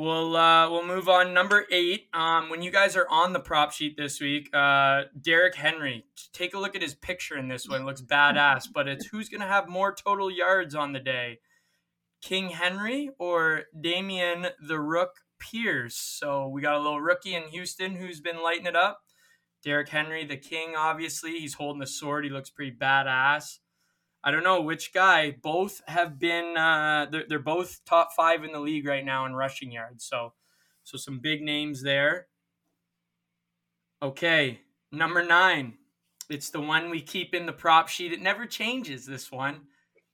We'll 0.00 0.34
uh, 0.34 0.70
we'll 0.70 0.86
move 0.86 1.10
on. 1.10 1.34
Number 1.34 1.66
eight. 1.70 2.08
Um, 2.14 2.48
when 2.48 2.62
you 2.62 2.70
guys 2.70 2.96
are 2.96 3.06
on 3.10 3.34
the 3.34 3.38
prop 3.38 3.70
sheet 3.70 3.98
this 3.98 4.18
week, 4.18 4.48
uh, 4.54 5.02
Derrick 5.20 5.56
Henry. 5.56 6.06
Take 6.32 6.54
a 6.54 6.58
look 6.58 6.74
at 6.74 6.80
his 6.80 6.94
picture 6.94 7.36
in 7.36 7.48
this 7.48 7.68
one. 7.68 7.82
It 7.82 7.84
looks 7.84 8.00
badass. 8.00 8.68
But 8.72 8.88
it's 8.88 9.08
who's 9.08 9.28
gonna 9.28 9.46
have 9.46 9.68
more 9.68 9.94
total 9.94 10.30
yards 10.30 10.74
on 10.74 10.94
the 10.94 11.00
day, 11.00 11.40
King 12.22 12.48
Henry 12.48 13.10
or 13.18 13.64
Dameon 13.78 14.52
the 14.66 14.80
Rook 14.80 15.16
Pierce? 15.38 15.96
So 15.96 16.48
we 16.48 16.62
got 16.62 16.76
a 16.76 16.80
little 16.80 17.02
rookie 17.02 17.34
in 17.34 17.48
Houston 17.48 17.96
who's 17.96 18.22
been 18.22 18.42
lighting 18.42 18.64
it 18.64 18.76
up. 18.76 19.02
Derrick 19.62 19.90
Henry, 19.90 20.24
the 20.24 20.38
King. 20.38 20.76
Obviously, 20.78 21.32
he's 21.32 21.54
holding 21.54 21.80
the 21.80 21.86
sword. 21.86 22.24
He 22.24 22.30
looks 22.30 22.48
pretty 22.48 22.74
badass. 22.74 23.58
I 24.22 24.30
don't 24.30 24.44
know 24.44 24.60
which 24.60 24.92
guy. 24.92 25.30
Both 25.30 25.80
have 25.86 26.18
been. 26.18 26.56
Uh, 26.56 27.06
they're, 27.10 27.24
they're 27.28 27.38
both 27.38 27.80
top 27.86 28.10
five 28.14 28.44
in 28.44 28.52
the 28.52 28.60
league 28.60 28.86
right 28.86 29.04
now 29.04 29.24
in 29.26 29.34
rushing 29.34 29.72
yards. 29.72 30.04
So, 30.04 30.34
so 30.82 30.98
some 30.98 31.20
big 31.20 31.42
names 31.42 31.82
there. 31.82 32.26
Okay, 34.02 34.60
number 34.92 35.24
nine. 35.24 35.74
It's 36.28 36.50
the 36.50 36.60
one 36.60 36.90
we 36.90 37.00
keep 37.00 37.34
in 37.34 37.46
the 37.46 37.52
prop 37.52 37.88
sheet. 37.88 38.12
It 38.12 38.22
never 38.22 38.46
changes. 38.46 39.06
This 39.06 39.32
one. 39.32 39.62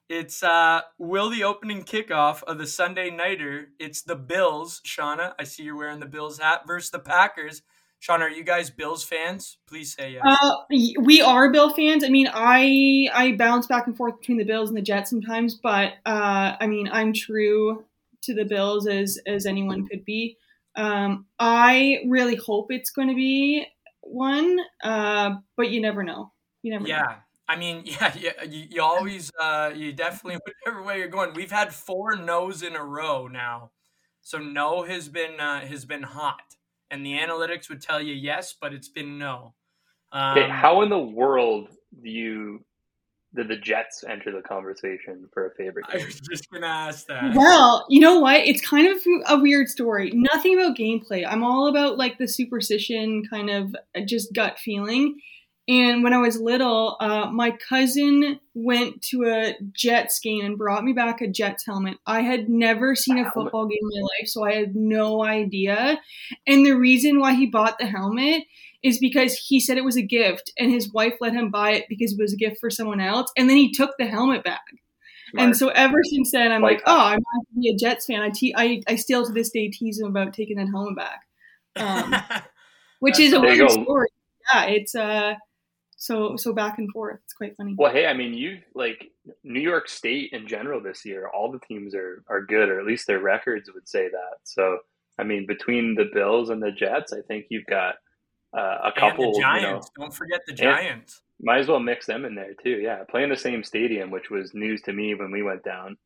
It's 0.09 0.45
uh, 0.45 0.83
will 0.99 1.31
the 1.31 1.43
opening 1.43 1.83
kickoff 1.83 2.45
of 2.45 2.59
the 2.59 2.67
Sunday 2.67 3.11
nighter. 3.11 3.71
It's 3.81 4.03
the 4.03 4.15
Bills, 4.15 4.81
Shawna. 4.87 5.33
I 5.39 5.43
see 5.45 5.65
you're 5.65 5.77
wearing 5.77 5.99
the 5.99 6.07
Bills 6.07 6.39
hat 6.39 6.63
versus 6.65 6.91
the 6.91 7.01
Packers. 7.01 7.63
Sean, 7.99 8.23
are 8.23 8.31
you 8.31 8.45
guys 8.45 8.71
Bills 8.71 9.03
fans? 9.03 9.59
Please 9.67 9.95
say 9.95 10.12
yes. 10.12 10.23
Uh, 10.25 10.55
we 11.00 11.21
are 11.23 11.50
Bill 11.50 11.71
fans. 11.71 12.05
I 12.05 12.09
mean, 12.09 12.29
I 12.33 13.09
I 13.12 13.33
bounce 13.33 13.67
back 13.67 13.87
and 13.87 13.97
forth 13.97 14.21
between 14.21 14.38
the 14.38 14.45
Bills 14.45 14.69
and 14.69 14.76
the 14.76 14.83
Jets 14.83 15.11
sometimes, 15.11 15.55
but 15.55 15.95
uh, 16.05 16.57
I 16.61 16.67
mean, 16.67 16.88
I'm 16.93 17.12
true 17.12 17.85
to 18.23 18.35
the 18.35 18.45
Bills 18.45 18.87
as 18.87 19.19
as 19.26 19.47
anyone 19.47 19.87
could 19.87 20.05
be. 20.05 20.37
Um, 20.76 21.26
I 21.38 22.03
really 22.07 22.37
hope 22.37 22.71
it's 22.71 22.91
going 22.91 23.09
to 23.09 23.15
be 23.15 23.67
one, 24.03 24.59
uh, 24.83 25.37
but 25.57 25.71
you 25.71 25.81
never 25.81 26.03
know. 26.03 26.33
You 26.62 26.73
never. 26.73 26.87
Yeah. 26.87 27.00
Know. 27.00 27.15
I 27.49 27.57
mean, 27.57 27.83
yeah, 27.85 28.12
yeah. 28.19 28.43
You, 28.45 28.67
you 28.71 28.83
always, 28.83 29.31
uh, 29.41 29.73
you 29.75 29.93
definitely, 29.93 30.38
whichever 30.67 30.83
way 30.83 30.99
you're 30.99 31.09
going. 31.09 31.33
We've 31.35 31.50
had 31.50 31.75
four 31.75 32.15
no's 32.17 32.62
in 32.62 32.76
a 32.76 32.85
row 32.85 33.26
now, 33.26 33.71
so 34.21 34.38
no 34.38 34.83
has 34.85 35.09
been 35.09 35.41
uh, 35.41 35.61
has 35.67 35.85
been 35.85 36.03
hot 36.03 36.56
and 36.90 37.05
the 37.05 37.12
analytics 37.12 37.69
would 37.69 37.83
tell 37.83 38.00
you 38.00 38.14
yes, 38.14 38.55
but 38.61 38.73
it's 38.73 38.88
been 38.88 39.19
no. 39.19 39.55
Um, 40.12 40.38
okay, 40.38 40.49
how 40.49 40.83
in 40.83 40.88
the 40.88 40.99
world 40.99 41.69
do 42.02 42.11
you 42.11 42.64
did 43.35 43.49
the 43.49 43.57
Jets 43.57 44.02
enter 44.09 44.33
the 44.33 44.40
conversation 44.40 45.28
for 45.33 45.47
a 45.47 45.55
favorite? 45.55 45.87
Game? 45.88 46.00
I 46.00 46.05
was 46.05 46.21
just 46.21 46.50
gonna 46.50 46.66
ask 46.66 47.07
that. 47.07 47.35
Well, 47.35 47.87
you 47.88 48.00
know 48.00 48.21
what? 48.21 48.47
It's 48.47 48.66
kind 48.66 48.88
of 48.88 49.02
a 49.28 49.38
weird 49.38 49.69
story. 49.69 50.11
Nothing 50.14 50.59
about 50.59 50.76
gameplay. 50.76 51.26
I'm 51.26 51.45
all 51.45 51.69
about 51.69 51.99
like 51.99 52.19
the 52.19 52.28
superstition, 52.28 53.25
kind 53.28 53.50
of 53.50 53.76
uh, 53.95 54.00
just 54.07 54.33
gut 54.33 54.59
feeling. 54.59 55.21
And 55.68 56.04
when 56.04 56.12
I 56.12 56.18
was 56.18 56.40
little, 56.40 56.96
uh, 57.00 57.28
my 57.32 57.50
cousin 57.50 58.38
went 58.54 59.02
to 59.11 59.25
a 59.25 59.56
Jets 59.73 60.20
game 60.20 60.44
and 60.44 60.56
brought 60.56 60.85
me 60.85 60.92
back 60.92 61.20
a 61.20 61.26
Jets 61.26 61.66
helmet. 61.66 61.99
I 62.06 62.20
had 62.20 62.49
never 62.49 62.94
seen 62.94 63.18
a 63.18 63.28
football 63.32 63.66
game 63.66 63.80
in 63.82 64.00
my 64.00 64.02
life, 64.02 64.28
so 64.28 64.44
I 64.44 64.54
had 64.54 64.76
no 64.76 65.25
idea. 65.25 66.00
And 66.46 66.64
the 66.64 66.73
reason 66.73 67.18
why 67.18 67.35
he 67.35 67.46
bought 67.46 67.78
the 67.78 67.87
helmet 67.87 68.44
is 68.85 68.99
because 69.00 69.35
he 69.35 69.58
said 69.58 69.76
it 69.76 69.85
was 69.85 69.96
a 69.96 70.02
gift, 70.02 70.52
and 70.56 70.70
his 70.70 70.92
wife 70.92 71.14
let 71.20 71.32
him 71.32 71.50
buy 71.50 71.73
it 71.73 71.87
because 71.88 72.12
it 72.12 72.18
was 72.20 72.32
a 72.32 72.37
gift 72.37 72.61
for 72.61 72.70
someone 72.70 73.00
else. 73.00 73.32
And 73.37 73.50
then 73.50 73.56
he 73.56 73.73
took 73.73 73.90
the 73.99 74.06
helmet 74.06 74.44
back. 74.44 74.62
Smart. 75.30 75.46
And 75.46 75.56
so 75.56 75.68
ever 75.70 75.99
since 76.04 76.30
then, 76.30 76.52
I'm 76.52 76.62
like, 76.62 76.76
like 76.76 76.82
oh, 76.87 77.00
I'm 77.00 77.18
not 77.18 77.46
to 77.49 77.61
be 77.61 77.70
a 77.70 77.76
Jets 77.76 78.06
fan. 78.06 78.23
I, 78.23 78.30
te- 78.30 78.54
I, 78.56 78.82
I 78.87 78.94
still 78.94 79.26
to 79.26 79.32
this 79.32 79.50
day 79.50 79.68
tease 79.68 79.99
him 79.99 80.06
about 80.06 80.32
taking 80.32 80.58
that 80.58 80.68
helmet 80.68 80.94
back, 80.96 81.26
um, 81.75 82.14
which 83.00 83.18
is 83.18 83.32
a 83.32 83.40
weird 83.40 83.68
story. 83.68 84.06
Yeah, 84.54 84.66
it's 84.66 84.94
uh 84.94 85.35
so 85.97 86.37
so 86.37 86.53
back 86.53 86.79
and 86.79 86.91
forth. 86.93 87.21
It's 87.25 87.33
quite 87.33 87.57
funny. 87.57 87.75
Well, 87.76 87.93
hey, 87.93 88.07
I 88.07 88.12
mean, 88.12 88.35
you 88.35 88.59
like 88.75 89.11
New 89.43 89.61
York 89.61 89.88
State 89.88 90.31
in 90.33 90.47
general 90.47 90.81
this 90.81 91.05
year. 91.05 91.29
All 91.29 91.50
the 91.50 91.59
teams 91.59 91.95
are 91.95 92.23
are 92.29 92.43
good, 92.43 92.69
or 92.69 92.79
at 92.79 92.87
least 92.87 93.07
their 93.07 93.19
records 93.19 93.71
would 93.73 93.88
say 93.88 94.09
that. 94.09 94.38
So, 94.45 94.79
I 95.19 95.25
mean, 95.25 95.47
between 95.47 95.95
the 95.95 96.09
Bills 96.12 96.50
and 96.50 96.62
the 96.62 96.71
Jets, 96.71 97.12
I 97.12 97.23
think 97.23 97.47
you've 97.49 97.67
got 97.67 97.95
uh, 98.57 98.79
a 98.85 98.93
couple. 98.93 99.25
And 99.25 99.35
the 99.35 99.41
Giants. 99.41 99.65
You 99.97 100.03
know, 100.03 100.07
Don't 100.07 100.15
forget 100.15 100.41
the 100.47 100.53
Giants. 100.53 101.23
Might 101.41 101.61
as 101.61 101.69
well 101.69 101.81
mix 101.81 102.07
them 102.07 102.25
in 102.25 102.35
there 102.35 102.55
too. 102.55 102.79
Yeah, 102.79 103.05
playing 103.09 103.31
the 103.31 103.37
same 103.37 103.65
stadium, 103.65 104.11
which 104.11 104.31
was 104.31 104.55
news 104.55 104.83
to 104.83 104.93
me 104.93 105.15
when 105.15 105.31
we 105.31 105.43
went 105.43 105.65
down. 105.65 105.97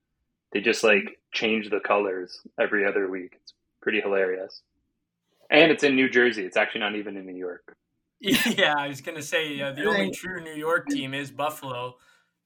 They 0.52 0.60
just 0.60 0.82
like 0.84 1.18
change 1.32 1.70
the 1.70 1.80
colors 1.80 2.40
every 2.60 2.86
other 2.86 3.08
week. 3.08 3.38
It's 3.42 3.54
pretty 3.82 4.00
hilarious. 4.00 4.62
And 5.50 5.72
it's 5.72 5.82
in 5.82 5.96
New 5.96 6.08
Jersey. 6.08 6.44
It's 6.44 6.56
actually 6.56 6.82
not 6.82 6.94
even 6.94 7.16
in 7.16 7.26
New 7.26 7.36
York. 7.36 7.76
Yeah, 8.56 8.74
I 8.76 8.88
was 8.88 9.00
gonna 9.00 9.22
say 9.22 9.60
uh, 9.60 9.72
the 9.72 9.86
only 9.86 10.10
true 10.10 10.42
New 10.42 10.54
York 10.54 10.88
team 10.88 11.14
is 11.14 11.30
Buffalo. 11.30 11.94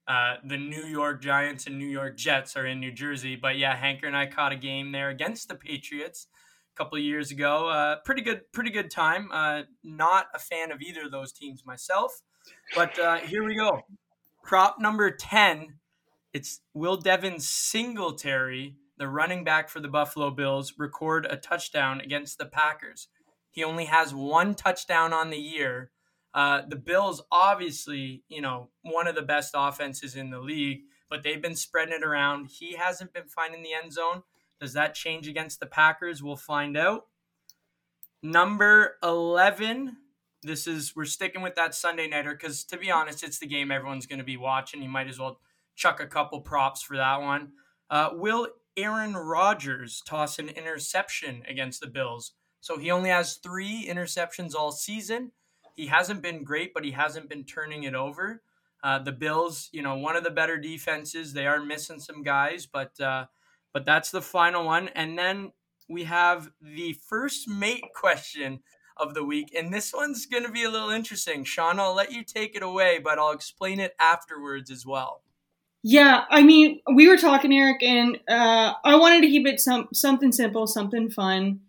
Uh, 0.07 0.35
the 0.45 0.57
New 0.57 0.85
York 0.85 1.21
Giants 1.21 1.67
and 1.67 1.79
New 1.79 1.89
York 1.89 2.17
Jets 2.17 2.57
are 2.57 2.67
in 2.67 2.79
New 2.79 2.93
Jersey, 2.93 3.37
but 3.37 3.57
yeah, 3.57 3.75
Hanker 3.75 4.07
and 4.07 4.17
I 4.17 4.27
caught 4.27 4.53
a 4.53 4.57
game 4.57 4.93
there 4.93 5.09
against 5.09 5.49
the 5.49 5.55
Patriots 5.55 6.29
a 6.73 6.77
couple 6.77 6.99
of 6.99 7.03
years 7.03 7.31
ago. 7.31 7.69
Uh, 7.69 7.97
pretty 8.05 8.23
good, 8.23 8.43
pretty 8.53 8.71
good 8.71 8.91
time. 8.91 9.31
Uh, 9.33 9.63
not 9.83 10.27
a 10.35 10.39
fan 10.39 10.71
of 10.71 10.81
either 10.81 11.07
of 11.07 11.11
those 11.11 11.33
teams 11.33 11.65
myself, 11.67 12.23
but 12.75 12.97
uh, 12.99 13.17
here 13.17 13.43
we 13.45 13.57
go. 13.57 13.83
Prop 14.45 14.79
number 14.79 15.11
ten. 15.11 15.79
It's 16.33 16.61
Will 16.73 16.97
Devin 16.97 17.41
Singletary, 17.41 18.77
the 18.99 19.09
running 19.09 19.43
back 19.43 19.69
for 19.69 19.81
the 19.81 19.89
Buffalo 19.89 20.31
Bills, 20.31 20.75
record 20.79 21.27
a 21.29 21.37
touchdown 21.37 22.01
against 22.01 22.39
the 22.39 22.47
Packers. 22.47 23.09
He 23.55 23.63
only 23.63 23.85
has 23.85 24.13
one 24.13 24.57
touchdown 24.57 25.13
on 25.13 25.31
the 25.31 25.39
year. 25.39 25.93
Uh, 26.35 26.63
the 26.69 26.75
Bills, 26.75 27.23
obviously, 27.31 28.25
you 28.29 28.41
know, 28.41 28.71
one 28.83 29.07
of 29.07 29.15
the 29.15 29.23
best 29.23 29.53
offenses 29.57 30.17
in 30.17 30.31
the 30.31 30.41
league, 30.41 30.81
but 31.09 31.23
they've 31.23 31.41
been 31.41 31.55
spreading 31.55 31.95
it 31.95 32.03
around. 32.03 32.49
He 32.51 32.75
hasn't 32.75 33.13
been 33.13 33.29
finding 33.29 33.63
the 33.63 33.73
end 33.73 33.93
zone. 33.93 34.25
Does 34.61 34.73
that 34.73 34.97
change 34.97 35.29
against 35.29 35.61
the 35.61 35.67
Packers? 35.67 36.21
We'll 36.21 36.35
find 36.35 36.77
out. 36.77 37.05
Number 38.25 38.97
11. 39.05 39.99
This 40.43 40.67
is, 40.67 40.97
we're 40.97 41.05
sticking 41.05 41.41
with 41.41 41.55
that 41.55 41.77
Sunday 41.77 42.09
Nighter 42.09 42.33
because, 42.33 42.65
to 42.65 42.77
be 42.77 42.91
honest, 42.91 43.23
it's 43.23 43.39
the 43.39 43.47
game 43.47 43.71
everyone's 43.71 44.07
going 44.07 44.19
to 44.19 44.25
be 44.25 44.37
watching. 44.37 44.83
You 44.83 44.89
might 44.89 45.09
as 45.09 45.21
well 45.21 45.39
chuck 45.77 46.01
a 46.01 46.09
couple 46.09 46.41
props 46.41 46.83
for 46.83 46.97
that 46.97 47.21
one. 47.21 47.53
Uh, 47.89 48.11
will 48.15 48.49
Aaron 48.77 49.15
Rodgers 49.15 50.03
toss 50.05 50.41
an 50.41 50.49
interception 50.49 51.45
against 51.49 51.81
the 51.81 51.87
Bills? 51.87 52.33
So 52.65 52.79
he 52.79 52.91
only 52.91 53.11
has 53.11 53.35
three 53.35 53.87
interceptions 53.87 54.55
all 54.55 54.73
season. 54.73 55.33
He 55.77 55.89
hasn't 55.89 56.23
been 56.23 56.45
great, 56.45 56.73
but 56.73 56.83
he 56.83 56.93
hasn't 56.93 57.29
been 57.29 57.45
turning 57.45 57.83
it 57.83 57.95
over. 57.95 58.41
Uh, 58.83 59.01
the 59.01 59.13
Bills, 59.13 59.69
you 59.71 59.83
know, 59.83 59.99
one 59.99 60.17
of 60.17 60.25
the 60.25 60.31
better 60.31 60.57
defenses. 60.57 61.35
They 61.35 61.47
are 61.47 61.63
missing 61.63 62.01
some 62.01 62.23
guys, 62.23 62.65
but 62.65 62.99
uh, 62.99 63.27
but 63.75 63.85
that's 63.85 64.11
the 64.11 64.23
final 64.23 64.65
one. 64.65 64.89
And 64.95 65.19
then 65.19 65.53
we 65.91 66.05
have 66.05 66.53
the 66.59 66.95
first 67.07 67.47
mate 67.47 67.85
question 67.95 68.61
of 68.97 69.13
the 69.13 69.25
week, 69.25 69.53
and 69.55 69.71
this 69.71 69.93
one's 69.93 70.25
going 70.25 70.45
to 70.45 70.51
be 70.51 70.65
a 70.65 70.71
little 70.71 70.89
interesting. 70.89 71.45
Sean, 71.45 71.79
I'll 71.79 71.95
let 71.95 72.13
you 72.13 72.25
take 72.25 72.57
it 72.57 72.63
away, 72.63 72.99
but 72.99 73.19
I'll 73.19 73.33
explain 73.33 73.79
it 73.79 73.95
afterwards 74.01 74.71
as 74.71 74.87
well. 74.87 75.21
Yeah, 75.83 76.25
I 76.31 76.43
mean, 76.43 76.81
we 76.95 77.09
were 77.09 77.19
talking, 77.19 77.53
Eric, 77.53 77.83
and 77.83 78.19
uh, 78.27 78.73
I 78.83 78.97
wanted 78.97 79.21
to 79.21 79.29
keep 79.29 79.47
it 79.47 79.61
some 79.61 79.89
something 79.93 80.33
simple, 80.33 80.67
something 80.67 81.11
fun, 81.11 81.61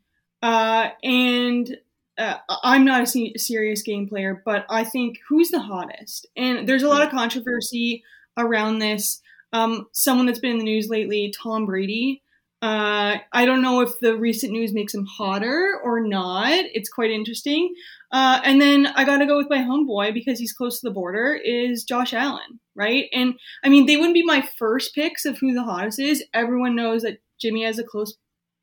uh, 0.42 0.89
and 1.04 1.77
uh, 2.18 2.38
I'm 2.63 2.86
not 2.86 3.04
a 3.04 3.38
serious 3.38 3.82
game 3.82 4.08
player, 4.08 4.42
but 4.46 4.65
I 4.70 4.84
think 4.84 5.20
who's 5.27 5.50
the 5.50 5.60
hottest? 5.60 6.27
And 6.36 6.68
there's 6.68 6.84
a 6.84 6.89
lot 6.89 7.04
of 7.04 7.12
controversy 7.12 8.04
around 8.38 8.80
this. 8.80 9.22
Um, 9.54 9.88
someone 9.92 10.25
that's 10.25 10.39
been 10.39 10.51
in 10.51 10.58
the 10.58 10.63
news 10.63 10.89
lately, 10.89 11.34
Tom 11.42 11.65
Brady. 11.65 12.22
Uh, 12.62 13.18
I 13.32 13.46
don't 13.46 13.62
know 13.62 13.82
if 13.82 14.00
the 14.00 14.18
recent 14.18 14.51
news 14.51 14.74
makes 14.74 14.94
him 14.94 15.06
hotter 15.06 15.80
or 15.84 16.00
not. 16.00 16.50
It's 16.74 16.89
quite 16.89 17.12
interesting. 17.12 17.74
Uh, 18.12 18.39
and 18.44 18.62
then 18.62 18.88
I 18.88 19.04
got 19.04 19.18
to 19.18 19.25
go 19.25 19.38
with 19.38 19.50
my 19.50 19.58
homeboy 19.58 20.13
because 20.13 20.39
he's 20.39 20.54
close 20.54 20.80
to 20.80 20.88
the 20.88 20.94
border. 20.94 21.36
Is 21.36 21.84
Josh 21.84 22.13
Allen, 22.13 22.60
right? 22.75 23.06
And 23.13 23.36
I 23.63 23.70
mean, 23.70 23.86
they 23.86 23.98
wouldn't 23.98 24.13
be 24.13 24.24
my 24.24 24.42
first 24.58 24.96
picks 24.96 25.25
of 25.25 25.38
who 25.38 25.54
the 25.54 25.63
hottest 25.63 26.00
is. 26.00 26.24
Everyone 26.34 26.75
knows 26.75 27.04
that 27.04 27.20
Jimmy 27.39 27.63
has 27.63 27.77
a 27.77 27.84
close 27.84 28.18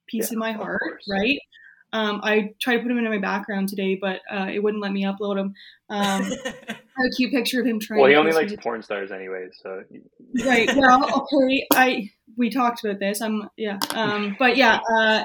piece 0.08 0.30
yeah, 0.30 0.34
in 0.34 0.38
my 0.38 0.52
heart, 0.52 1.02
right? 1.08 1.38
Um, 1.92 2.20
I 2.22 2.54
tried 2.60 2.76
to 2.76 2.82
put 2.82 2.90
him 2.90 2.98
into 2.98 3.10
my 3.10 3.18
background 3.18 3.68
today, 3.68 3.98
but 4.00 4.20
uh, 4.30 4.46
it 4.52 4.62
wouldn't 4.62 4.82
let 4.82 4.92
me 4.92 5.04
upload 5.04 5.38
him. 5.38 5.54
Um, 5.90 6.22
I 6.46 7.00
have 7.02 7.06
a 7.06 7.14
cute 7.16 7.32
picture 7.32 7.60
of 7.60 7.66
him 7.66 7.80
trying. 7.80 8.00
Well, 8.00 8.10
he 8.10 8.16
only 8.16 8.32
likes 8.32 8.54
porn 8.56 8.82
stars 8.82 9.12
anyway, 9.12 9.48
so. 9.62 9.84
right. 10.46 10.74
Well, 10.74 11.26
okay. 11.32 11.66
I 11.72 12.10
we 12.36 12.50
talked 12.50 12.84
about 12.84 12.98
this. 12.98 13.20
I'm 13.20 13.48
yeah. 13.56 13.78
Um, 13.94 14.36
but 14.38 14.56
yeah, 14.56 14.80
uh, 14.90 15.24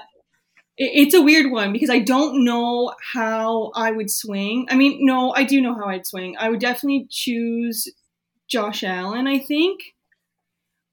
it, 0.77 1.07
it's 1.07 1.13
a 1.13 1.21
weird 1.21 1.51
one 1.51 1.71
because 1.71 1.89
I 1.89 1.99
don't 1.99 2.43
know 2.43 2.93
how 3.13 3.71
I 3.73 3.91
would 3.91 4.11
swing. 4.11 4.67
I 4.69 4.75
mean, 4.75 5.05
no, 5.05 5.33
I 5.33 5.43
do 5.43 5.61
know 5.61 5.73
how 5.73 5.85
I'd 5.85 6.05
swing. 6.05 6.35
I 6.37 6.49
would 6.49 6.59
definitely 6.59 7.07
choose 7.09 7.87
Josh 8.49 8.83
Allen. 8.83 9.27
I 9.27 9.39
think. 9.39 9.79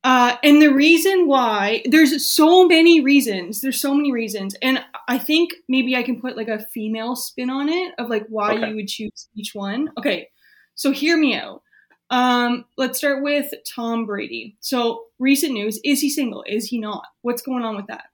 Uh, 0.04 0.36
and 0.42 0.60
the 0.60 0.72
reason 0.72 1.26
why 1.26 1.82
there's 1.86 2.30
so 2.30 2.68
many 2.68 3.00
reasons, 3.00 3.62
there's 3.62 3.80
so 3.80 3.94
many 3.94 4.12
reasons, 4.12 4.54
and 4.60 4.84
I 5.08 5.16
think 5.16 5.54
maybe 5.66 5.96
I 5.96 6.02
can 6.02 6.20
put 6.20 6.36
like 6.36 6.48
a 6.48 6.58
female 6.58 7.16
spin 7.16 7.48
on 7.48 7.70
it 7.70 7.94
of 7.98 8.10
like 8.10 8.26
why 8.28 8.52
okay. 8.52 8.68
you 8.68 8.76
would 8.76 8.88
choose 8.88 9.28
each 9.34 9.54
one. 9.54 9.88
Okay, 9.98 10.28
so 10.74 10.90
hear 10.90 11.16
me 11.16 11.34
out. 11.34 11.62
Um, 12.10 12.66
let's 12.76 12.98
start 12.98 13.22
with 13.22 13.46
Tom 13.74 14.04
Brady. 14.04 14.58
So 14.60 15.04
recent 15.18 15.54
news: 15.54 15.80
is 15.82 16.02
he 16.02 16.10
single? 16.10 16.44
Is 16.46 16.66
he 16.66 16.78
not? 16.78 17.06
What's 17.22 17.40
going 17.40 17.64
on 17.64 17.74
with 17.74 17.86
that? 17.86 18.04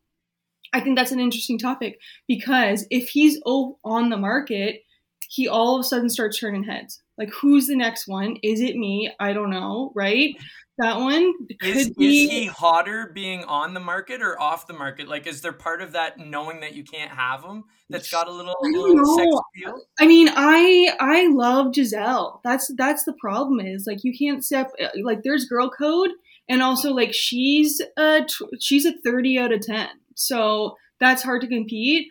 I 0.73 0.81
think 0.81 0.97
that's 0.97 1.11
an 1.11 1.19
interesting 1.19 1.59
topic 1.59 1.99
because 2.29 2.87
if 2.93 3.09
he's 3.09 3.41
on 3.45 4.11
the 4.11 4.17
market, 4.17 4.83
he 5.29 5.49
all 5.49 5.75
of 5.75 5.81
a 5.81 5.85
sudden 5.85 6.09
starts 6.09 6.39
turning 6.39 6.63
heads. 6.63 7.03
Like, 7.21 7.35
who's 7.35 7.67
the 7.67 7.77
next 7.77 8.09
one? 8.09 8.39
Is 8.43 8.63
it 8.63 8.77
me? 8.77 9.13
I 9.21 9.35
don't 9.35 9.51
know, 9.51 9.93
right? 9.95 10.35
That 10.79 10.97
one 10.97 11.35
is, 11.63 11.91
be... 11.91 12.25
is 12.25 12.31
he 12.31 12.47
hotter 12.47 13.13
being 13.15 13.45
on 13.45 13.75
the 13.75 13.81
market 13.81 14.23
or 14.23 14.41
off 14.41 14.67
the 14.67 14.73
market? 14.73 15.07
Like, 15.07 15.27
is 15.27 15.43
there 15.43 15.53
part 15.53 15.83
of 15.83 15.93
that 15.93 16.19
knowing 16.19 16.61
that 16.61 16.75
you 16.75 16.83
can't 16.83 17.11
have 17.11 17.45
him 17.45 17.65
that's 17.91 18.11
got 18.11 18.27
a 18.27 18.33
little, 18.33 18.57
I 18.65 18.69
little 18.69 19.19
sex 19.19 19.31
appeal? 19.55 19.83
I 20.01 20.07
mean, 20.07 20.31
I 20.35 20.97
I 20.99 21.29
love 21.29 21.75
Gisele 21.75 22.41
That's 22.43 22.73
that's 22.79 23.05
the 23.05 23.13
problem. 23.21 23.61
Is 23.61 23.87
like 23.87 24.03
you 24.03 24.17
can't 24.17 24.43
step 24.43 24.73
uh, 24.83 24.89
like 25.03 25.23
there's 25.23 25.45
girl 25.45 25.69
code, 25.69 26.13
and 26.49 26.63
also 26.63 26.95
like 26.95 27.13
she's 27.13 27.83
a 27.99 28.27
she's 28.59 28.87
a 28.87 28.97
thirty 29.05 29.39
out 29.39 29.53
of 29.53 29.61
ten, 29.61 29.91
so 30.15 30.75
that's 30.99 31.23
hard 31.23 31.43
to 31.43 31.49
compete. 31.49 32.09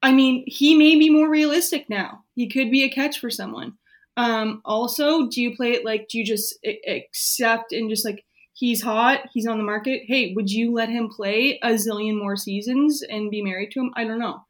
I 0.00 0.12
mean, 0.12 0.44
he 0.46 0.76
may 0.76 0.94
be 0.94 1.10
more 1.10 1.28
realistic 1.28 1.90
now. 1.90 2.22
He 2.36 2.48
could 2.48 2.70
be 2.70 2.84
a 2.84 2.88
catch 2.88 3.18
for 3.18 3.30
someone. 3.30 3.72
Um, 4.18 4.62
also, 4.64 5.28
do 5.28 5.40
you 5.40 5.54
play 5.56 5.74
it 5.74 5.84
like, 5.84 6.08
do 6.08 6.18
you 6.18 6.24
just 6.24 6.58
accept 6.88 7.72
and 7.72 7.88
just 7.88 8.04
like, 8.04 8.24
he's 8.52 8.82
hot, 8.82 9.20
he's 9.32 9.46
on 9.46 9.58
the 9.58 9.64
market. 9.64 10.02
Hey, 10.06 10.34
would 10.34 10.50
you 10.50 10.72
let 10.72 10.88
him 10.88 11.08
play 11.08 11.60
a 11.62 11.74
zillion 11.74 12.18
more 12.18 12.34
seasons 12.34 13.00
and 13.00 13.30
be 13.30 13.42
married 13.42 13.70
to 13.72 13.80
him? 13.80 13.92
I 13.94 14.02
don't 14.04 14.18
know. 14.18 14.40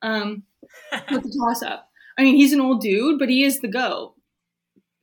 Um, 0.00 0.44
with 1.10 1.24
the 1.24 1.38
toss 1.38 1.62
up. 1.62 1.90
I 2.18 2.22
mean, 2.22 2.36
he's 2.36 2.54
an 2.54 2.60
old 2.62 2.80
dude, 2.80 3.18
but 3.18 3.28
he 3.28 3.44
is 3.44 3.60
the 3.60 3.68
go. 3.68 4.14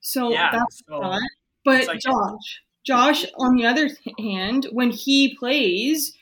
So 0.01 0.31
yeah, 0.31 0.49
that's 0.53 0.81
so 0.89 0.99
not. 0.99 1.21
But 1.63 1.85
like 1.85 1.99
Josh, 1.99 2.61
Josh, 2.85 3.25
on 3.37 3.55
the 3.55 3.65
other 3.65 3.89
hand, 4.17 4.67
when 4.71 4.89
he 4.89 5.35
plays, 5.35 6.13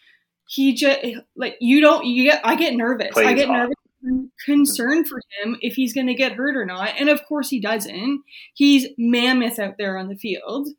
he 0.50 0.73
just 0.73 1.00
like 1.36 1.56
you 1.62 1.80
don't 1.80 2.06
you 2.06 2.23
get 2.23 2.41
I 2.43 2.56
get 2.56 2.73
nervous. 2.76 3.15
I 3.15 3.34
get 3.34 3.50
nervous 3.50 3.76
concerned 4.45 5.08
for 5.08 5.19
him 5.41 5.58
if 5.62 5.76
he's 5.76 5.93
going 5.93 6.08
to 6.08 6.13
get 6.13 6.34
hurt 6.34 6.56
or 6.56 6.65
not. 6.65 6.93
And 7.00 7.10
of 7.10 7.26
course 7.26 7.50
he 7.50 7.60
doesn't. 7.60 8.21
He's 8.54 8.88
mammoth 8.97 9.60
out 9.60 9.76
there 9.78 9.97
on 9.97 10.08
the 10.08 10.15
field. 10.15 10.69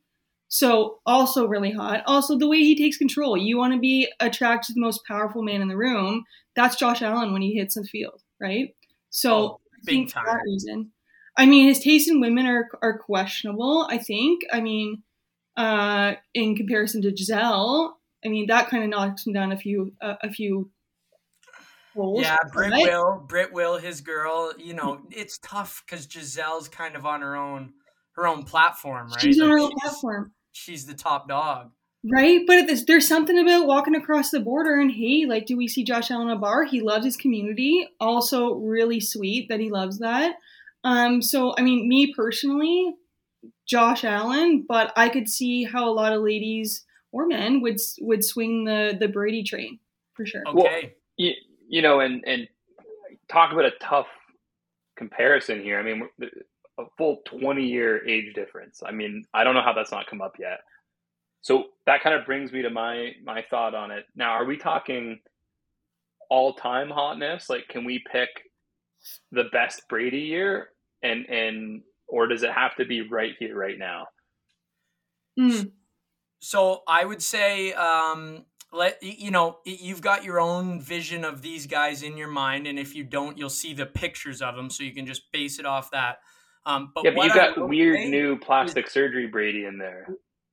So 0.49 0.99
also 1.05 1.47
really 1.47 1.71
hot. 1.71 2.01
Also 2.07 2.37
the 2.37 2.47
way 2.47 2.59
he 2.59 2.75
takes 2.75 2.97
control. 2.97 3.37
You 3.37 3.57
want 3.57 3.73
to 3.73 3.79
be 3.79 4.11
attracted 4.19 4.67
to 4.67 4.73
the 4.73 4.81
most 4.81 5.05
powerful 5.05 5.43
man 5.43 5.61
in 5.61 5.67
the 5.67 5.77
room. 5.77 6.25
That's 6.55 6.75
Josh 6.75 7.01
Allen 7.01 7.33
when 7.33 7.43
he 7.43 7.53
hits 7.53 7.75
the 7.75 7.83
field, 7.83 8.21
right? 8.41 8.75
So 9.11 9.33
oh, 9.33 9.59
I 9.73 9.85
think 9.85 10.11
time. 10.11 10.25
for 10.25 10.31
that 10.31 10.43
reason. 10.43 10.91
I 11.37 11.45
mean, 11.45 11.67
his 11.67 11.79
taste 11.79 12.09
in 12.09 12.19
women 12.19 12.47
are 12.47 12.67
are 12.81 12.97
questionable. 12.97 13.87
I 13.89 13.99
think. 13.99 14.41
I 14.51 14.59
mean, 14.59 15.03
uh, 15.55 16.15
in 16.33 16.55
comparison 16.55 17.01
to 17.03 17.11
Gisele, 17.11 17.95
I 18.25 18.27
mean 18.27 18.47
that 18.47 18.69
kind 18.69 18.83
of 18.83 18.89
knocks 18.89 19.25
him 19.25 19.33
down 19.33 19.51
a 19.51 19.57
few 19.57 19.93
uh, 20.01 20.15
a 20.21 20.31
few 20.31 20.71
yeah, 21.95 22.37
Britt 22.51 22.71
right? 22.71 22.83
will, 22.83 23.23
Britt 23.27 23.53
will, 23.53 23.77
his 23.77 24.01
girl. 24.01 24.53
You 24.57 24.73
know, 24.73 25.01
it's 25.11 25.37
tough 25.39 25.83
because 25.85 26.07
Gisele's 26.07 26.67
kind 26.67 26.95
of 26.95 27.05
on 27.05 27.21
her 27.21 27.35
own, 27.35 27.73
her 28.13 28.27
own 28.27 28.43
platform, 28.43 29.09
right? 29.09 29.21
She's 29.21 29.39
on 29.39 29.49
her 29.49 29.59
own 29.59 29.71
platform. 29.81 30.33
She's 30.51 30.85
the 30.85 30.93
top 30.93 31.27
dog, 31.29 31.71
right? 32.11 32.41
But 32.45 32.67
there's, 32.67 32.85
there's 32.85 33.07
something 33.07 33.37
about 33.37 33.67
walking 33.67 33.95
across 33.95 34.31
the 34.31 34.39
border 34.39 34.79
and 34.79 34.91
hey, 34.91 35.25
like, 35.27 35.45
do 35.45 35.55
we 35.57 35.67
see 35.67 35.83
Josh 35.83 36.11
Allen 36.11 36.29
a 36.29 36.35
bar? 36.35 36.63
He 36.63 36.81
loves 36.81 37.05
his 37.05 37.17
community. 37.17 37.87
Also, 37.99 38.55
really 38.55 38.99
sweet 38.99 39.49
that 39.49 39.59
he 39.59 39.69
loves 39.69 39.99
that. 39.99 40.35
Um, 40.83 41.21
so 41.21 41.53
I 41.57 41.61
mean, 41.61 41.87
me 41.87 42.13
personally, 42.13 42.95
Josh 43.67 44.03
Allen, 44.03 44.65
but 44.67 44.91
I 44.95 45.09
could 45.09 45.29
see 45.29 45.63
how 45.63 45.87
a 45.87 45.93
lot 45.93 46.13
of 46.13 46.21
ladies 46.21 46.85
or 47.11 47.27
men 47.27 47.61
would 47.61 47.79
would 48.01 48.23
swing 48.23 48.65
the 48.65 48.95
the 48.99 49.07
Brady 49.07 49.43
train 49.43 49.79
for 50.13 50.25
sure. 50.25 50.43
Okay. 50.47 50.53
Well, 50.53 50.91
you 51.17 51.33
know, 51.81 51.99
and 51.99 52.23
and 52.25 52.47
talk 53.29 53.51
about 53.51 53.65
a 53.65 53.71
tough 53.81 54.07
comparison 54.97 55.61
here. 55.61 55.79
I 55.79 55.83
mean, 55.83 56.07
a 56.79 56.83
full 56.97 57.21
twenty 57.25 57.65
year 57.65 58.07
age 58.07 58.33
difference. 58.33 58.81
I 58.85 58.91
mean, 58.91 59.25
I 59.33 59.43
don't 59.43 59.53
know 59.53 59.61
how 59.61 59.73
that's 59.73 59.91
not 59.91 60.07
come 60.07 60.21
up 60.21 60.35
yet. 60.39 60.59
So 61.41 61.65
that 61.85 62.01
kind 62.01 62.15
of 62.15 62.25
brings 62.25 62.51
me 62.51 62.61
to 62.63 62.69
my 62.69 63.11
my 63.23 63.43
thought 63.49 63.75
on 63.75 63.91
it. 63.91 64.05
Now, 64.15 64.31
are 64.31 64.45
we 64.45 64.57
talking 64.57 65.19
all 66.29 66.53
time 66.53 66.89
hotness? 66.89 67.49
Like, 67.49 67.67
can 67.69 67.85
we 67.85 68.03
pick 68.11 68.29
the 69.31 69.45
best 69.51 69.83
Brady 69.89 70.19
year, 70.19 70.69
and 71.03 71.25
and 71.27 71.81
or 72.07 72.27
does 72.27 72.43
it 72.43 72.51
have 72.51 72.75
to 72.75 72.85
be 72.85 73.07
right 73.07 73.35
here, 73.39 73.55
right 73.55 73.77
now? 73.77 74.07
Mm. 75.39 75.71
So 76.41 76.81
I 76.87 77.05
would 77.05 77.21
say 77.21 77.73
um, 77.73 78.45
let 78.71 79.01
you 79.01 79.31
know 79.31 79.59
you've 79.65 80.01
got 80.01 80.23
your 80.23 80.39
own 80.39 80.79
vision 80.79 81.25
of 81.25 81.41
these 81.41 81.65
guys 81.65 82.03
in 82.03 82.17
your 82.17 82.27
mind 82.27 82.67
and 82.67 82.77
if 82.77 82.95
you 82.95 83.03
don't 83.03 83.37
you'll 83.37 83.49
see 83.49 83.73
the 83.73 83.85
pictures 83.85 84.41
of 84.41 84.55
them 84.55 84.69
so 84.69 84.83
you 84.83 84.93
can 84.93 85.07
just 85.07 85.31
base 85.31 85.57
it 85.57 85.65
off 85.65 85.89
that 85.91 86.19
um, 86.65 86.91
but 86.93 87.03
yeah, 87.03 87.11
but 87.15 87.25
you 87.25 87.33
got 87.33 87.69
weird 87.69 88.09
new 88.09 88.37
plastic 88.37 88.87
is, 88.87 88.91
surgery 88.91 89.27
Brady 89.27 89.65
in 89.65 89.77
there. 89.77 90.07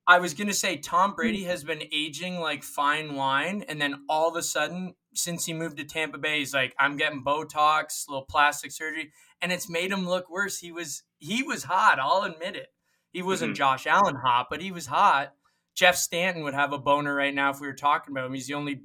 I 0.06 0.18
was 0.18 0.34
gonna 0.34 0.54
say 0.54 0.76
Tom 0.76 1.14
Brady 1.14 1.44
has 1.44 1.64
been 1.64 1.82
aging 1.92 2.40
like 2.40 2.62
fine 2.62 3.14
wine, 3.14 3.64
and 3.68 3.80
then 3.80 4.04
all 4.08 4.28
of 4.28 4.36
a 4.36 4.42
sudden, 4.42 4.94
since 5.14 5.44
he 5.44 5.52
moved 5.52 5.78
to 5.78 5.84
Tampa 5.84 6.18
Bay, 6.18 6.38
he's 6.38 6.54
like, 6.54 6.74
I'm 6.78 6.96
getting 6.96 7.24
Botox, 7.24 8.08
little 8.08 8.24
plastic 8.24 8.70
surgery, 8.70 9.12
and 9.42 9.50
it's 9.50 9.68
made 9.68 9.90
him 9.90 10.08
look 10.08 10.30
worse. 10.30 10.58
He 10.58 10.72
was 10.72 11.02
he 11.18 11.42
was 11.42 11.64
hot, 11.64 11.98
I'll 12.00 12.22
admit 12.22 12.56
it. 12.56 12.68
He 13.12 13.22
wasn't 13.22 13.50
mm-hmm. 13.50 13.56
Josh 13.56 13.86
Allen 13.86 14.16
hot, 14.16 14.46
but 14.48 14.60
he 14.60 14.70
was 14.70 14.86
hot. 14.86 15.34
Jeff 15.76 15.96
Stanton 15.96 16.42
would 16.42 16.54
have 16.54 16.72
a 16.72 16.78
boner 16.78 17.14
right 17.14 17.34
now 17.34 17.50
if 17.50 17.60
we 17.60 17.66
were 17.66 17.74
talking 17.74 18.12
about 18.12 18.26
him. 18.26 18.34
He's 18.34 18.46
the 18.46 18.54
only 18.54 18.80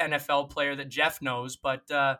NFL 0.00 0.50
player 0.50 0.76
that 0.76 0.88
Jeff 0.88 1.20
knows. 1.22 1.56
But 1.56 1.90
uh, 1.90 2.16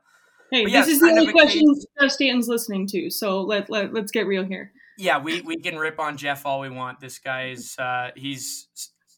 hey, 0.50 0.64
but 0.64 0.72
yeah, 0.72 0.80
this 0.80 0.94
is 0.94 1.00
the 1.00 1.10
only 1.10 1.30
question 1.30 1.62
Jeff 2.00 2.10
Stanton's 2.10 2.48
listening 2.48 2.87
to. 2.88 3.10
So 3.10 3.42
let, 3.42 3.70
let 3.70 3.92
let's 3.92 4.10
get 4.10 4.26
real 4.26 4.44
here. 4.44 4.72
Yeah, 4.98 5.20
we 5.20 5.42
we 5.42 5.60
can 5.60 5.76
rip 5.76 6.00
on 6.00 6.16
Jeff 6.16 6.46
all 6.46 6.60
we 6.60 6.70
want. 6.70 7.00
This 7.00 7.18
guy 7.18 7.48
is 7.48 7.76
uh, 7.78 8.10
he's 8.16 8.68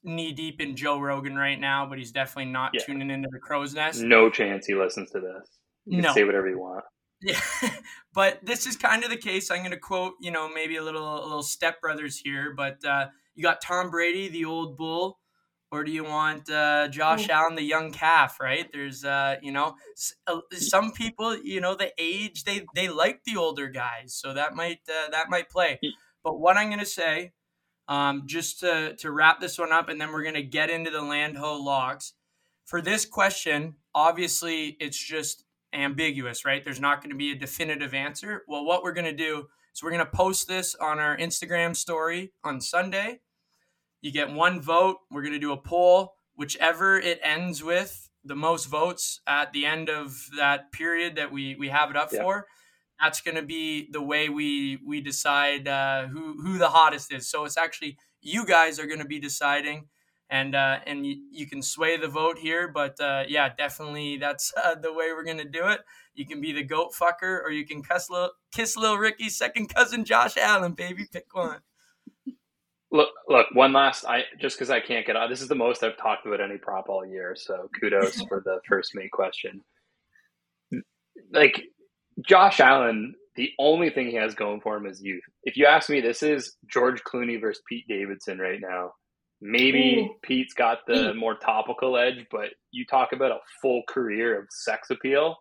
knee 0.02 0.32
deep 0.32 0.60
in 0.60 0.76
Joe 0.76 0.98
Rogan 0.98 1.36
right 1.36 1.58
now, 1.58 1.86
but 1.86 1.98
he's 1.98 2.12
definitely 2.12 2.50
not 2.52 2.72
yeah. 2.74 2.82
tuning 2.84 3.10
into 3.10 3.28
the 3.30 3.38
crow's 3.38 3.74
nest. 3.74 4.00
No 4.02 4.30
chance 4.30 4.66
he 4.66 4.74
listens 4.74 5.10
to 5.10 5.20
this. 5.20 5.48
You 5.84 6.02
No. 6.02 6.08
can 6.08 6.14
say 6.14 6.24
whatever 6.24 6.48
you 6.48 6.58
want. 6.58 6.84
Yeah, 7.22 7.40
but 8.14 8.40
this 8.44 8.66
is 8.66 8.76
kind 8.76 9.04
of 9.04 9.10
the 9.10 9.16
case. 9.16 9.50
I'm 9.50 9.58
going 9.58 9.70
to 9.70 9.78
quote, 9.78 10.14
you 10.20 10.30
know, 10.30 10.48
maybe 10.48 10.76
a 10.76 10.82
little 10.82 11.22
a 11.22 11.26
little 11.26 11.42
Step 11.42 11.80
Brothers 11.80 12.18
here, 12.18 12.54
but 12.56 12.84
uh, 12.84 13.06
you 13.36 13.42
got 13.42 13.60
Tom 13.60 13.90
Brady, 13.90 14.28
the 14.28 14.44
old 14.44 14.76
bull, 14.76 15.18
or 15.70 15.84
do 15.84 15.90
you 15.92 16.04
want 16.04 16.50
uh, 16.50 16.88
Josh 16.88 17.28
Oh. 17.28 17.32
Allen, 17.32 17.54
the 17.54 17.62
young 17.62 17.92
calf? 17.92 18.40
Right? 18.40 18.68
There's, 18.72 19.04
uh, 19.04 19.36
you 19.42 19.52
know, 19.52 19.76
uh, 20.26 20.40
some 20.52 20.92
people, 20.92 21.36
you 21.36 21.60
know, 21.60 21.74
the 21.74 21.92
age 21.98 22.44
they 22.44 22.66
they 22.74 22.88
like 22.88 23.22
the 23.24 23.36
older 23.36 23.68
guys, 23.68 24.14
so 24.14 24.34
that 24.34 24.54
might 24.54 24.80
uh, 24.88 25.10
that 25.10 25.30
might 25.30 25.48
play. 25.50 25.78
But 26.24 26.38
what 26.40 26.56
I'm 26.56 26.68
going 26.68 26.80
to 26.80 26.86
say, 26.86 27.32
um, 27.88 28.24
just 28.26 28.60
to 28.60 28.96
to 28.96 29.10
wrap 29.10 29.40
this 29.40 29.58
one 29.58 29.72
up, 29.72 29.88
and 29.88 30.00
then 30.00 30.12
we're 30.12 30.22
going 30.22 30.34
to 30.34 30.42
get 30.42 30.70
into 30.70 30.90
the 30.90 31.02
land 31.02 31.36
ho 31.36 31.56
locks. 31.56 32.14
For 32.64 32.80
this 32.82 33.04
question, 33.04 33.76
obviously, 33.94 34.76
it's 34.80 34.98
just 34.98 35.44
ambiguous, 35.72 36.44
right? 36.44 36.64
There's 36.64 36.80
not 36.80 37.00
going 37.00 37.10
to 37.10 37.16
be 37.16 37.30
a 37.32 37.36
definitive 37.36 37.94
answer. 37.94 38.42
Well, 38.48 38.64
what 38.64 38.82
we're 38.82 38.92
going 38.92 39.04
to 39.04 39.12
do 39.12 39.46
is 39.74 39.82
we're 39.82 39.90
going 39.92 40.04
to 40.04 40.10
post 40.10 40.48
this 40.48 40.74
on 40.74 40.98
our 40.98 41.16
Instagram 41.16 41.76
story 41.76 42.32
on 42.42 42.60
Sunday. 42.60 43.20
You 44.06 44.12
get 44.12 44.30
one 44.30 44.60
vote. 44.60 44.98
We're 45.10 45.22
going 45.22 45.32
to 45.34 45.40
do 45.40 45.50
a 45.52 45.56
poll. 45.56 46.14
Whichever 46.36 46.96
it 46.98 47.18
ends 47.24 47.64
with, 47.64 48.08
the 48.24 48.36
most 48.36 48.66
votes 48.66 49.20
at 49.26 49.52
the 49.52 49.66
end 49.66 49.88
of 49.88 50.14
that 50.36 50.70
period 50.70 51.16
that 51.16 51.32
we, 51.32 51.56
we 51.56 51.68
have 51.70 51.90
it 51.90 51.96
up 51.96 52.10
Yeah. 52.12 52.22
for, 52.22 52.46
that's 53.00 53.20
going 53.20 53.34
to 53.34 53.42
be 53.42 53.88
the 53.90 54.00
way 54.02 54.28
we 54.28 54.78
we 54.86 55.00
decide 55.00 55.66
uh, 55.66 56.06
who 56.06 56.40
who 56.40 56.56
the 56.56 56.68
hottest 56.68 57.12
is. 57.12 57.28
So 57.28 57.44
it's 57.46 57.58
actually 57.58 57.98
you 58.20 58.46
guys 58.46 58.78
are 58.78 58.86
going 58.86 59.00
to 59.00 59.06
be 59.16 59.18
deciding 59.18 59.88
and 60.30 60.54
uh, 60.54 60.78
and 60.86 61.06
you, 61.06 61.16
you 61.30 61.46
can 61.46 61.62
sway 61.62 61.96
the 61.96 62.08
vote 62.08 62.38
here. 62.38 62.68
But 62.68 63.00
uh, 63.00 63.24
yeah, 63.28 63.48
definitely 63.56 64.18
that's 64.18 64.52
uh, 64.62 64.74
the 64.76 64.92
way 64.92 65.06
we're 65.12 65.24
gonna 65.24 65.44
do 65.44 65.66
it. 65.68 65.80
You 66.14 66.26
can 66.26 66.40
be 66.40 66.52
the 66.52 66.64
goat 66.64 66.92
fucker, 66.94 67.42
or 67.44 67.50
you 67.50 67.66
can 67.66 67.82
kiss 67.82 68.08
little, 68.10 68.30
kiss 68.52 68.76
little 68.76 68.98
Ricky's 68.98 69.36
second 69.36 69.74
cousin 69.74 70.04
Josh 70.04 70.36
Allen, 70.36 70.72
baby. 70.72 71.06
Pick 71.12 71.26
one. 71.34 71.60
Look, 72.96 73.10
look. 73.28 73.46
One 73.52 73.72
last. 73.72 74.04
I 74.04 74.22
just 74.40 74.56
because 74.56 74.70
I 74.70 74.80
can't 74.80 75.06
get 75.06 75.16
on. 75.16 75.28
This 75.30 75.42
is 75.42 75.48
the 75.48 75.54
most 75.54 75.82
I've 75.82 75.96
talked 75.96 76.26
about 76.26 76.40
any 76.40 76.56
prop 76.56 76.88
all 76.88 77.04
year. 77.04 77.34
So 77.36 77.68
kudos 77.78 78.20
for 78.28 78.42
the 78.44 78.60
first 78.68 78.92
mate 78.94 79.10
question. 79.12 79.62
Like 81.32 81.62
Josh 82.26 82.60
Allen, 82.60 83.14
the 83.36 83.50
only 83.58 83.90
thing 83.90 84.08
he 84.08 84.16
has 84.16 84.34
going 84.34 84.60
for 84.60 84.76
him 84.76 84.86
is 84.86 85.02
youth. 85.02 85.22
If 85.44 85.56
you 85.56 85.66
ask 85.66 85.90
me, 85.90 86.00
this 86.00 86.22
is 86.22 86.56
George 86.70 87.02
Clooney 87.04 87.40
versus 87.40 87.62
Pete 87.68 87.86
Davidson 87.88 88.38
right 88.38 88.60
now. 88.60 88.92
Maybe 89.40 90.08
Ooh. 90.08 90.14
Pete's 90.22 90.54
got 90.54 90.78
the 90.86 91.12
more 91.12 91.36
topical 91.36 91.98
edge, 91.98 92.26
but 92.30 92.48
you 92.70 92.86
talk 92.86 93.12
about 93.12 93.32
a 93.32 93.38
full 93.60 93.82
career 93.86 94.38
of 94.40 94.46
sex 94.50 94.88
appeal. 94.90 95.36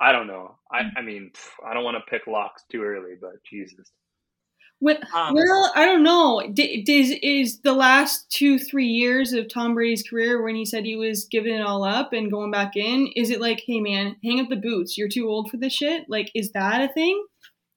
I 0.00 0.10
don't 0.12 0.26
know. 0.26 0.56
I, 0.70 0.82
mm. 0.82 0.90
I 0.96 1.02
mean, 1.02 1.30
I 1.64 1.72
don't 1.72 1.84
want 1.84 1.96
to 1.96 2.10
pick 2.10 2.26
locks 2.26 2.64
too 2.70 2.82
early, 2.82 3.14
but 3.20 3.42
Jesus. 3.48 3.92
When, 4.78 4.98
Um, 5.14 5.34
well, 5.34 5.72
I 5.74 5.86
don't 5.86 6.02
know. 6.02 6.42
D- 6.52 6.84
Is 6.86 7.18
is 7.22 7.60
the 7.62 7.72
last 7.72 8.30
two 8.30 8.58
three 8.58 8.88
years 8.88 9.32
of 9.32 9.48
Tom 9.48 9.74
Brady's 9.74 10.02
career 10.02 10.42
when 10.42 10.54
he 10.54 10.66
said 10.66 10.84
he 10.84 10.96
was 10.96 11.24
giving 11.24 11.54
it 11.54 11.62
all 11.62 11.82
up 11.82 12.12
and 12.12 12.30
going 12.30 12.50
back 12.50 12.76
in? 12.76 13.08
Is 13.16 13.30
it 13.30 13.40
like, 13.40 13.62
hey 13.66 13.80
man, 13.80 14.16
hang 14.22 14.38
up 14.40 14.48
the 14.50 14.56
boots? 14.56 14.98
You're 14.98 15.08
too 15.08 15.28
old 15.28 15.50
for 15.50 15.56
this 15.56 15.72
shit. 15.72 16.04
Like, 16.08 16.30
is 16.34 16.52
that 16.52 16.82
a 16.82 16.92
thing? 16.92 17.24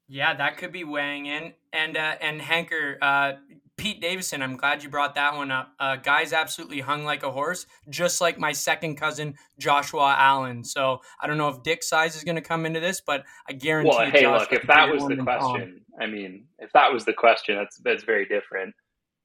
Yeah, 0.09 0.35
that 0.35 0.57
could 0.57 0.71
be 0.73 0.83
weighing 0.83 1.27
in. 1.27 1.53
And 1.71 1.95
uh, 1.95 2.15
and 2.19 2.41
Hanker, 2.41 2.97
uh, 3.01 3.33
Pete 3.79 4.01
Davidson, 4.01 4.41
I'm 4.41 4.57
glad 4.57 4.83
you 4.83 4.89
brought 4.89 5.15
that 5.15 5.35
one 5.35 5.51
up. 5.51 5.73
Uh, 5.79 5.95
guy's 5.95 6.33
absolutely 6.33 6.81
hung 6.81 7.05
like 7.05 7.23
a 7.23 7.31
horse, 7.31 7.65
just 7.89 8.19
like 8.19 8.37
my 8.37 8.51
second 8.51 8.95
cousin 8.95 9.35
Joshua 9.57 10.15
Allen. 10.19 10.63
So 10.63 10.99
I 11.21 11.27
don't 11.27 11.37
know 11.37 11.47
if 11.47 11.63
dick 11.63 11.81
size 11.81 12.15
is 12.15 12.23
going 12.23 12.35
to 12.35 12.41
come 12.41 12.65
into 12.65 12.81
this, 12.81 13.01
but 13.01 13.23
I 13.47 13.53
guarantee. 13.53 13.89
Well, 13.89 14.11
hey, 14.11 14.21
Josh 14.21 14.41
look, 14.41 14.53
if 14.53 14.67
that 14.67 14.91
was 14.91 15.07
the 15.07 15.15
question, 15.15 15.81
I 15.99 16.07
mean, 16.07 16.45
if 16.59 16.71
that 16.73 16.91
was 16.91 17.05
the 17.05 17.13
question, 17.13 17.55
that's 17.55 17.77
that's 17.77 18.03
very 18.03 18.25
different. 18.25 18.75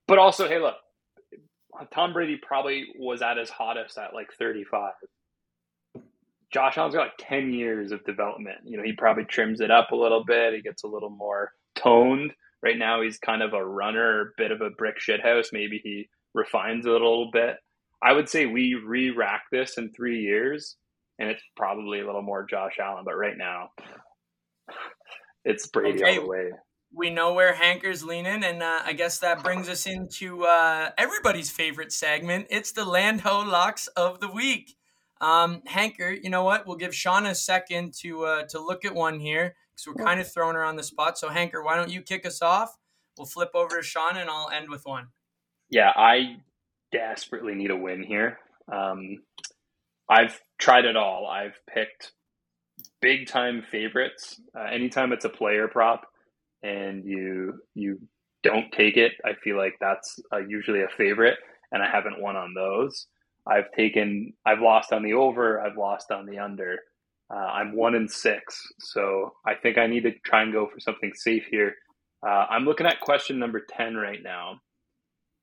But 0.07 0.19
also, 0.19 0.49
hey, 0.49 0.61
look, 0.61 0.77
Tom 1.93 2.13
Brady 2.13 2.39
probably 2.41 2.87
was 2.99 3.23
at 3.23 3.37
his 3.37 3.51
hottest 3.51 3.99
at 3.99 4.15
like 4.15 4.33
35. 4.39 4.93
Josh 6.53 6.79
Allen's 6.79 6.95
got 6.95 7.03
like 7.03 7.17
10 7.19 7.53
years 7.53 7.91
of 7.91 8.05
development. 8.05 8.59
You 8.65 8.77
know, 8.77 8.85
he 8.85 8.93
probably 8.93 9.25
trims 9.25 9.61
it 9.61 9.73
up 9.73 9.91
a 9.91 9.97
little 9.97 10.25
bit. 10.25 10.55
He 10.55 10.63
gets 10.63 10.85
a 10.85 10.87
little 10.87 11.11
more 11.11 11.53
toned. 11.75 12.33
Right 12.65 12.79
now, 12.79 13.03
he's 13.03 13.19
kind 13.19 13.43
of 13.43 13.53
a 13.53 13.65
runner, 13.65 14.33
bit 14.39 14.51
of 14.51 14.63
a 14.63 14.71
brick 14.71 14.97
shithouse. 14.99 15.49
Maybe 15.53 15.81
he 15.85 16.09
refines 16.33 16.87
it 16.87 16.91
a 16.91 16.93
little 16.93 17.31
bit. 17.31 17.57
I 18.03 18.13
would 18.13 18.29
say 18.29 18.47
we 18.47 18.75
re 18.75 19.11
rack 19.11 19.43
this 19.53 19.77
in 19.77 19.93
three 19.93 20.21
years, 20.21 20.77
and 21.19 21.29
it's 21.29 21.43
probably 21.57 22.01
a 22.01 22.07
little 22.07 22.23
more 22.23 22.47
Josh 22.49 22.79
Allen. 22.81 23.05
But 23.05 23.17
right 23.17 23.37
now, 23.37 23.69
it's 25.45 25.67
Brady 25.67 26.03
Okay. 26.03 26.17
all 26.19 26.25
the 26.25 26.29
way. 26.29 26.51
we 26.93 27.11
know 27.11 27.35
where 27.35 27.53
Hanker's 27.55 28.05
leaning, 28.05 28.45
and 28.45 28.63
uh, 28.63 28.81
I 28.85 28.93
guess 28.93 29.19
that 29.19 29.43
brings 29.43 29.69
us 29.69 29.87
into 29.87 30.45
uh, 30.45 30.91
everybody's 30.97 31.51
favorite 31.51 31.93
segment. 31.93 32.47
It's 32.51 32.73
the 32.73 32.85
Land 32.85 33.23
Ho 33.23 33.41
Locks 33.41 33.89
of 33.89 34.21
the 34.21 34.31
Week. 34.31 34.77
Um, 35.21 35.63
Hanker, 35.67 36.11
you 36.13 36.31
know 36.31 36.45
what? 36.45 36.67
We'll 36.67 36.77
give 36.77 36.93
Shawna 36.93 37.31
a 37.31 37.35
second 37.35 37.95
to 38.01 38.25
uh, 38.25 38.43
to 38.51 38.61
look 38.61 38.85
at 38.85 38.95
one 38.95 39.19
here 39.21 39.55
because 39.75 39.87
we're 39.87 40.05
kind 40.05 40.21
of 40.21 40.31
throwing 40.31 40.55
her 40.55 40.65
on 40.65 40.77
the 40.77 40.83
spot. 40.83 41.19
So, 41.19 41.29
Hanker, 41.29 41.63
why 41.63 41.77
don't 41.77 41.91
you 41.91 42.03
kick 42.03 42.27
us 42.27 42.43
off? 42.43 42.77
We'll 43.17 43.27
flip 43.27 43.51
over 43.55 43.77
to 43.77 43.83
Sean, 43.83 44.17
and 44.17 44.29
I'll 44.31 44.51
end 44.51 44.69
with 44.71 44.85
one. 44.85 45.09
Yeah, 45.71 45.93
I 45.95 46.37
desperately 46.93 47.55
need 47.55 47.71
a 47.71 47.77
win 47.77 48.03
here. 48.03 48.39
Um, 48.73 49.19
I've 50.09 50.41
tried 50.59 50.85
it 50.85 50.97
all. 50.97 51.27
I've 51.27 51.59
picked 51.73 52.13
big 53.01 53.29
time 53.29 53.63
favorites. 53.71 54.41
Uh, 54.57 54.65
anytime 54.65 55.13
it's 55.13 55.25
a 55.25 55.31
player 55.31 55.69
prop 55.69 56.03
and 56.63 57.05
you 57.05 57.61
you 57.75 58.01
don't 58.43 58.71
take 58.73 58.97
it, 58.97 59.13
I 59.25 59.33
feel 59.43 59.57
like 59.57 59.75
that's 59.81 60.19
uh, 60.33 60.39
usually 60.39 60.83
a 60.83 60.89
favorite, 60.97 61.39
and 61.73 61.83
I 61.83 61.91
haven't 61.91 62.21
won 62.21 62.37
on 62.37 62.55
those. 62.55 63.07
I've 63.47 63.71
taken, 63.73 64.33
I've 64.47 64.61
lost 64.61 64.93
on 64.93 65.03
the 65.03 65.15
over, 65.15 65.61
I've 65.61 65.77
lost 65.77 66.11
on 66.11 66.27
the 66.27 66.39
under. 66.39 66.79
Uh, 67.35 67.39
I'm 67.39 67.75
one 67.75 67.95
in 67.97 68.09
six, 68.09 68.63
so 68.79 69.33
I 69.47 69.55
think 69.55 69.77
I 69.79 69.87
need 69.89 70.05
to 70.05 70.13
try 70.25 70.43
and 70.43 70.53
go 70.53 70.69
for 70.73 70.79
something 70.79 71.13
safe 71.15 71.45
here. 71.51 71.75
Uh, 72.25 72.47
I'm 72.49 72.65
looking 72.65 72.87
at 72.87 73.01
question 73.01 73.39
number 73.39 73.61
ten 73.69 73.97
right 73.97 74.23
now. 74.23 74.61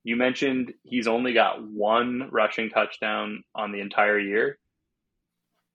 You 0.03 0.15
mentioned 0.15 0.73
he's 0.83 1.07
only 1.07 1.33
got 1.33 1.61
one 1.61 2.29
rushing 2.31 2.69
touchdown 2.69 3.43
on 3.53 3.71
the 3.71 3.81
entire 3.81 4.19
year. 4.19 4.57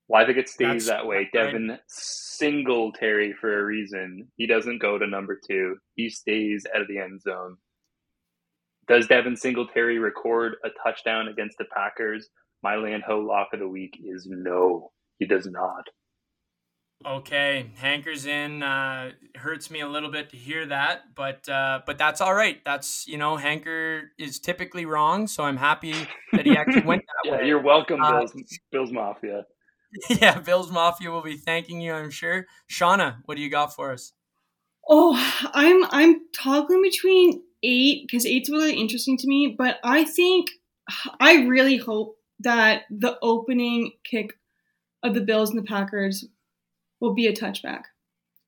Well, 0.09 0.22
I 0.22 0.26
think 0.26 0.38
it 0.38 0.48
stays 0.48 0.87
That's- 0.87 0.87
that 0.87 1.07
way. 1.07 1.16
right. 1.16 1.33
Devin 1.33 1.79
Singletary 1.88 3.35
for 3.35 3.59
a 3.59 3.64
reason. 3.64 4.31
He 4.37 4.46
doesn't 4.46 4.79
go 4.79 4.98
to 4.98 5.07
number 5.07 5.38
two. 5.48 5.76
He 5.96 6.09
stays 6.09 6.66
out 6.74 6.81
of 6.83 6.88
the 6.88 6.98
end 6.98 7.20
zone. 7.22 7.57
Does 8.88 9.09
Devin 9.09 9.37
Singletary 9.37 9.98
record 9.98 10.57
a 10.64 10.68
touchdown 10.83 11.29
against 11.29 11.59
the 11.59 11.64
Packers? 11.66 12.29
My 12.62 12.76
land 12.76 13.02
ho 13.07 13.18
lock 13.18 13.48
of 13.52 13.59
the 13.61 13.68
week 13.68 13.98
is 14.02 14.26
no. 14.31 14.92
He 15.18 15.26
does 15.26 15.46
not. 15.46 15.88
Okay, 17.04 17.70
Hanker's 17.80 18.26
in. 18.26 18.62
Uh, 18.62 19.12
hurts 19.37 19.70
me 19.70 19.80
a 19.80 19.88
little 19.88 20.11
bit 20.11 20.30
to 20.30 20.37
hear 20.37 20.66
that, 20.66 21.14
but 21.14 21.48
uh, 21.48 21.80
but 21.87 21.98
that's 21.98 22.20
all 22.20 22.35
right. 22.35 22.61
That's 22.64 23.06
you 23.06 23.18
know, 23.18 23.37
Hanker 23.37 24.11
is 24.18 24.40
typically 24.40 24.87
wrong, 24.87 25.26
so 25.26 25.44
I'm 25.44 25.56
happy 25.59 25.94
that 26.32 26.46
he 26.46 26.56
actually 26.56 26.82
went 26.82 27.02
that 27.06 27.30
way. 27.30 27.37
Yeah, 27.37 27.42
way. 27.42 27.48
you're 27.48 27.62
welcome, 27.62 28.02
Uh, 28.02 28.20
Bills, 28.20 28.32
Bills 28.72 28.92
Mafia. 28.92 29.44
yeah, 30.09 30.38
Bills 30.40 30.70
Mafia 30.72 31.11
will 31.11 31.22
be 31.22 31.37
thanking 31.37 31.80
you, 31.80 31.92
I'm 31.92 32.11
sure. 32.11 32.46
Shawna, 32.70 33.16
what 33.26 33.37
do 33.37 33.42
you 33.42 33.50
got 33.50 33.74
for 33.74 33.92
us? 33.92 34.12
Oh, 34.88 35.14
I'm 35.52 35.85
I'm 35.90 36.20
toggling 36.35 36.82
between 36.82 37.42
eight 37.62 38.04
because 38.06 38.24
eight's 38.24 38.50
really 38.50 38.74
interesting 38.74 39.16
to 39.18 39.28
me, 39.28 39.54
but 39.56 39.78
I 39.85 40.04
think 40.04 40.48
I 41.20 41.44
really 41.46 41.76
hope 41.76 42.16
that 42.40 42.82
the 42.90 43.18
opening 43.22 43.92
kick 44.02 44.38
of 45.02 45.14
the 45.14 45.20
Bills 45.20 45.50
and 45.50 45.59
the 45.59 45.62
Packers 45.68 46.24
will 47.00 47.14
be 47.14 47.26
a 47.26 47.32
touchback. 47.32 47.82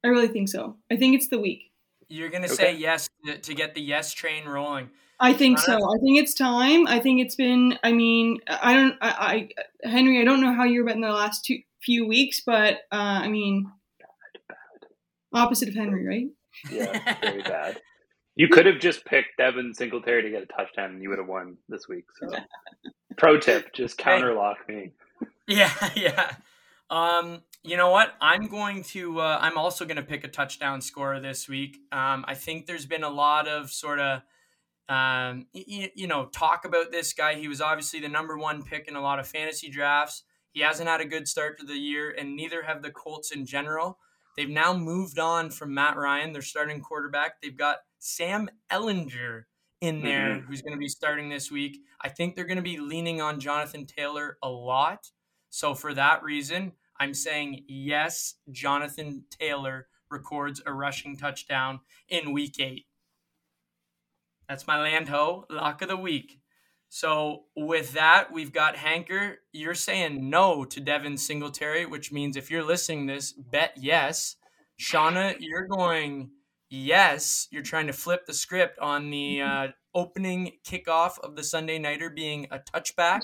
I 0.05 0.09
really 0.09 0.29
think 0.29 0.49
so. 0.49 0.77
I 0.91 0.97
think 0.97 1.15
it's 1.15 1.29
the 1.29 1.39
week. 1.39 1.73
You're 2.09 2.31
gonna 2.31 2.49
say 2.49 2.75
yes 2.75 3.09
to, 3.27 3.39
to 3.39 3.55
get 3.55 3.75
the 3.75 3.83
yes 3.83 4.13
train 4.13 4.47
rolling. 4.47 4.91
I 5.21 5.33
think 5.33 5.59
so. 5.59 5.75
I 5.75 5.99
think 5.99 6.19
it's 6.19 6.33
time. 6.33 6.87
I 6.87 7.01
think 7.01 7.21
it's 7.21 7.35
been. 7.35 7.79
I 7.83 7.93
mean, 7.93 8.39
I 8.49 8.75
don't. 8.75 8.95
I, 9.01 9.49
I 9.83 9.89
Henry. 9.89 10.21
I 10.21 10.25
don't 10.25 10.41
know 10.41 10.55
how 10.55 10.65
you're 10.65 10.85
about 10.85 10.95
in 10.95 11.01
the 11.01 11.09
last 11.09 11.45
two 11.45 11.59
few 11.83 12.07
weeks, 12.07 12.41
but 12.45 12.75
uh, 12.93 13.21
I 13.23 13.29
mean, 13.29 13.71
bad. 14.49 14.89
opposite 15.33 15.69
of 15.69 15.75
Henry, 15.75 16.07
right? 16.07 16.29
Yeah, 16.71 17.17
very 17.21 17.43
bad. 17.43 17.81
You 18.37 18.49
could 18.49 18.67
have 18.67 18.79
just 18.79 19.05
picked 19.05 19.37
Devin 19.37 19.75
Singletary 19.75 20.23
to 20.23 20.31
get 20.31 20.45
a 20.45 20.47
touchdown 20.47 20.93
and 20.93 21.03
you 21.03 21.09
would 21.09 21.19
have 21.19 21.27
won 21.27 21.57
this 21.69 21.89
week. 21.89 22.05
So, 22.21 22.31
pro 23.17 23.39
tip: 23.41 23.73
just 23.73 23.99
counterlock 23.99 24.57
me. 24.69 24.93
Yeah, 25.49 25.73
yeah. 25.97 26.33
Um, 26.91 27.43
you 27.65 27.77
know 27.77 27.91
what? 27.91 28.15
I'm 28.21 28.47
going 28.47 28.83
to. 28.85 29.21
Uh, 29.21 29.39
I'm 29.41 29.59
also 29.59 29.85
going 29.85 29.97
to 29.97 30.03
pick 30.03 30.25
a 30.25 30.29
touchdown 30.29 30.81
scorer 30.81 31.21
this 31.21 31.49
week. 31.49 31.79
Um, 31.93 32.25
I 32.27 32.35
think 32.35 32.67
there's 32.67 32.87
been 32.87 33.05
a 33.05 33.11
lot 33.11 33.47
of 33.49 33.71
sort 33.71 34.01
of, 34.01 34.23
um, 34.89 35.47
you, 35.53 35.89
you 35.95 36.07
know, 36.07 36.27
talk 36.27 36.65
about 36.65 36.91
this 36.91 37.13
guy. 37.13 37.35
He 37.35 37.49
was 37.49 37.61
obviously 37.61 38.01
the 38.01 38.09
number 38.09 38.39
one 38.39 38.63
pick 38.63 38.89
in 38.89 38.97
a 38.97 39.01
lot 39.01 39.19
of 39.19 39.27
fantasy 39.27 39.71
drafts. 39.71 40.23
He 40.53 40.61
hasn't 40.61 40.89
had 40.89 41.01
a 41.01 41.05
good 41.05 41.29
start 41.29 41.59
to 41.61 41.67
the 41.67 41.77
year, 41.77 42.15
and 42.17 42.35
neither 42.37 42.63
have 42.63 42.83
the 42.83 42.91
Colts 42.91 43.33
in 43.33 43.45
general. 43.45 43.99
They've 44.37 44.49
now 44.49 44.73
moved 44.73 45.19
on 45.19 45.51
from 45.51 45.75
Matt 45.75 45.97
Ryan, 45.97 46.33
their 46.33 46.43
starting 46.43 46.81
quarterback. 46.81 47.43
They've 47.43 47.57
got 47.57 47.79
Sam 47.99 48.49
Ehlinger 48.71 49.45
in 49.81 50.03
there 50.03 50.37
Mhm. 50.37 50.47
who's 50.47 50.63
going 50.63 50.73
to 50.73 50.79
be 50.79 50.89
starting 50.89 51.29
this 51.29 51.51
week. 51.51 51.79
I 52.01 52.09
think 52.09 52.35
they're 52.35 52.45
going 52.47 52.57
to 52.57 52.63
be 52.63 52.79
leaning 52.79 53.21
on 53.21 53.41
Jonathan 53.41 53.85
Taylor 53.87 54.39
a 54.43 54.49
lot. 54.49 55.11
So 55.51 55.75
for 55.75 55.93
that 55.95 56.23
reason, 56.23 56.73
I'm 57.01 57.15
saying 57.15 57.65
yes, 57.69 58.35
Jonathan 58.51 59.25
Taylor 59.31 59.87
records 60.11 60.63
a 60.65 60.73
rushing 60.73 61.17
touchdown 61.17 61.81
in 62.09 62.33
week 62.33 62.59
eight. 62.59 62.87
That's 64.49 64.67
my 64.67 64.81
land 64.81 65.09
ho 65.09 65.45
lock 65.51 65.83
of 65.83 65.89
the 65.89 65.97
week. 65.97 66.41
So 66.89 67.45
with 67.55 67.93
that, 67.93 68.33
we've 68.33 68.53
got 68.53 68.77
Hanker. 68.77 69.41
You're 69.53 69.75
saying 69.75 70.31
no 70.31 70.65
to 70.65 70.81
Devin 70.81 71.19
Singletary, 71.19 71.85
which 71.85 72.11
means 72.13 72.37
if 72.37 72.51
you're 72.51 72.65
listening 72.65 73.07
this, 73.07 73.33
bet 73.33 73.75
yes. 73.77 74.37
Shawna, 74.81 75.37
you're 75.39 75.67
going 75.67 76.31
yes. 76.71 77.47
You're 77.51 77.63
trying 77.63 77.89
to 77.89 77.93
flip 77.93 78.25
the 78.27 78.33
script 78.33 78.79
on 78.79 79.11
the 79.11 79.43
uh, 79.43 79.67
opening 79.95 80.53
kickoff 80.67 81.19
of 81.21 81.37
the 81.37 81.45
Sunday 81.45 81.79
Nighter 81.79 82.09
being 82.09 82.47
a 82.51 82.59
touchback. 82.59 83.21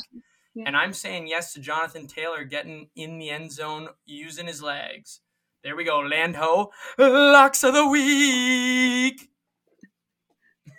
Yeah. 0.55 0.65
And 0.67 0.77
I'm 0.77 0.93
saying 0.93 1.29
yes 1.29 1.55
to 1.55 1.61
Jonathan 1.61 2.07
Taylor 2.07 2.45
getting 2.45 2.89
in 2.97 3.19
the 3.19 3.31
end 3.31 3.53
zone 3.53 3.89
using 4.07 4.47
his 4.47 4.63
legs. 4.63 5.21
There 5.65 5.77
we 5.77 5.85
go. 5.85 6.01
Land 6.01 6.37
ho. 6.37 6.73
Locks 6.99 7.65
of 7.65 7.75
the 7.75 7.87
week. 7.89 9.29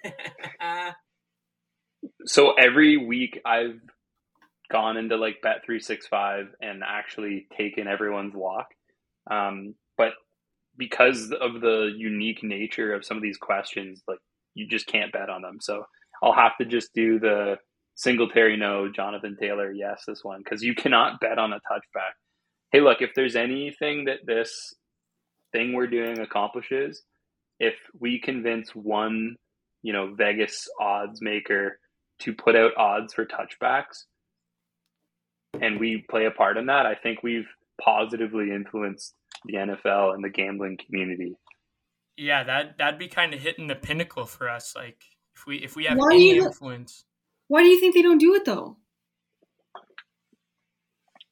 So 2.26 2.54
every 2.54 2.98
week 2.98 3.40
I've 3.46 3.80
gone 4.72 4.98
into 4.98 5.18
like 5.18 5.42
Bet 5.44 5.64
three 5.66 5.80
six 5.80 6.08
five 6.08 6.48
and 6.62 6.84
actually 6.86 7.48
taken 7.58 7.88
everyone's 7.88 8.36
lock, 8.36 8.68
um, 9.30 9.76
but 9.98 10.14
because 10.78 11.32
of 11.32 11.62
the 11.62 11.94
unique 11.98 12.44
nature 12.44 12.94
of 12.94 13.06
some 13.06 13.18
of 13.18 13.24
these 13.24 13.38
questions, 13.38 14.04
like 14.08 14.20
you 14.56 14.68
just 14.68 14.88
can't 14.88 15.12
bet 15.12 15.30
on 15.30 15.42
them. 15.42 15.60
So 15.62 15.86
I'll 16.24 16.34
have 16.34 16.58
to 16.60 16.66
just 16.66 16.94
do 16.94 17.20
the 17.20 17.58
Singletary 17.96 18.58
no, 18.58 18.90
Jonathan 18.92 19.38
Taylor 19.40 19.72
yes 19.72 20.04
this 20.08 20.24
one 20.24 20.42
because 20.44 20.62
you 20.62 20.76
cannot 20.76 21.20
bet 21.20 21.38
on 21.40 21.54
a 21.54 21.58
touchback. 21.58 22.14
Hey, 22.72 22.82
look, 22.82 23.02
if 23.02 23.12
there's 23.16 23.36
anything 23.36 24.06
that 24.06 24.20
this 24.26 24.74
thing 25.54 25.74
we're 25.74 25.88
doing 25.88 26.20
accomplishes, 26.20 27.04
if 27.60 27.76
we 28.00 28.20
convince 28.20 28.72
one, 28.76 29.38
you 29.82 29.94
know, 29.94 30.14
Vegas 30.14 30.68
odds 30.80 31.22
maker 31.22 31.80
to 32.20 32.34
put 32.34 32.56
out 32.56 32.76
odds 32.78 33.14
for 33.14 33.26
touchbacks 33.26 34.04
and 35.62 35.80
we 35.80 36.04
play 36.10 36.26
a 36.26 36.32
part 36.32 36.58
in 36.58 36.66
that, 36.66 36.86
I 36.86 36.96
think 36.96 37.24
we've 37.24 37.48
positively 37.82 38.52
influenced 38.52 39.14
the 39.46 39.54
NFL 39.54 40.14
and 40.14 40.24
the 40.24 40.30
gambling 40.30 40.78
community. 40.86 41.36
Yeah, 42.18 42.44
that 42.44 42.78
that'd 42.78 43.00
be 43.00 43.08
kind 43.08 43.34
of 43.34 43.40
hitting 43.42 43.68
the 43.68 43.76
pinnacle 43.76 44.26
for 44.26 44.50
us. 44.50 44.74
Like 44.76 45.02
if 45.34 45.46
we 45.46 45.58
if 45.58 45.76
we 45.76 45.86
have 45.86 45.98
Why 45.98 46.14
any 46.16 46.36
you- 46.36 46.46
influence. 46.46 47.06
Why 47.48 47.62
do 47.62 47.70
you 47.70 47.80
think 47.80 47.94
they 47.94 48.02
don't 48.02 48.18
do 48.18 48.34
it 48.36 48.46
though? 48.46 48.78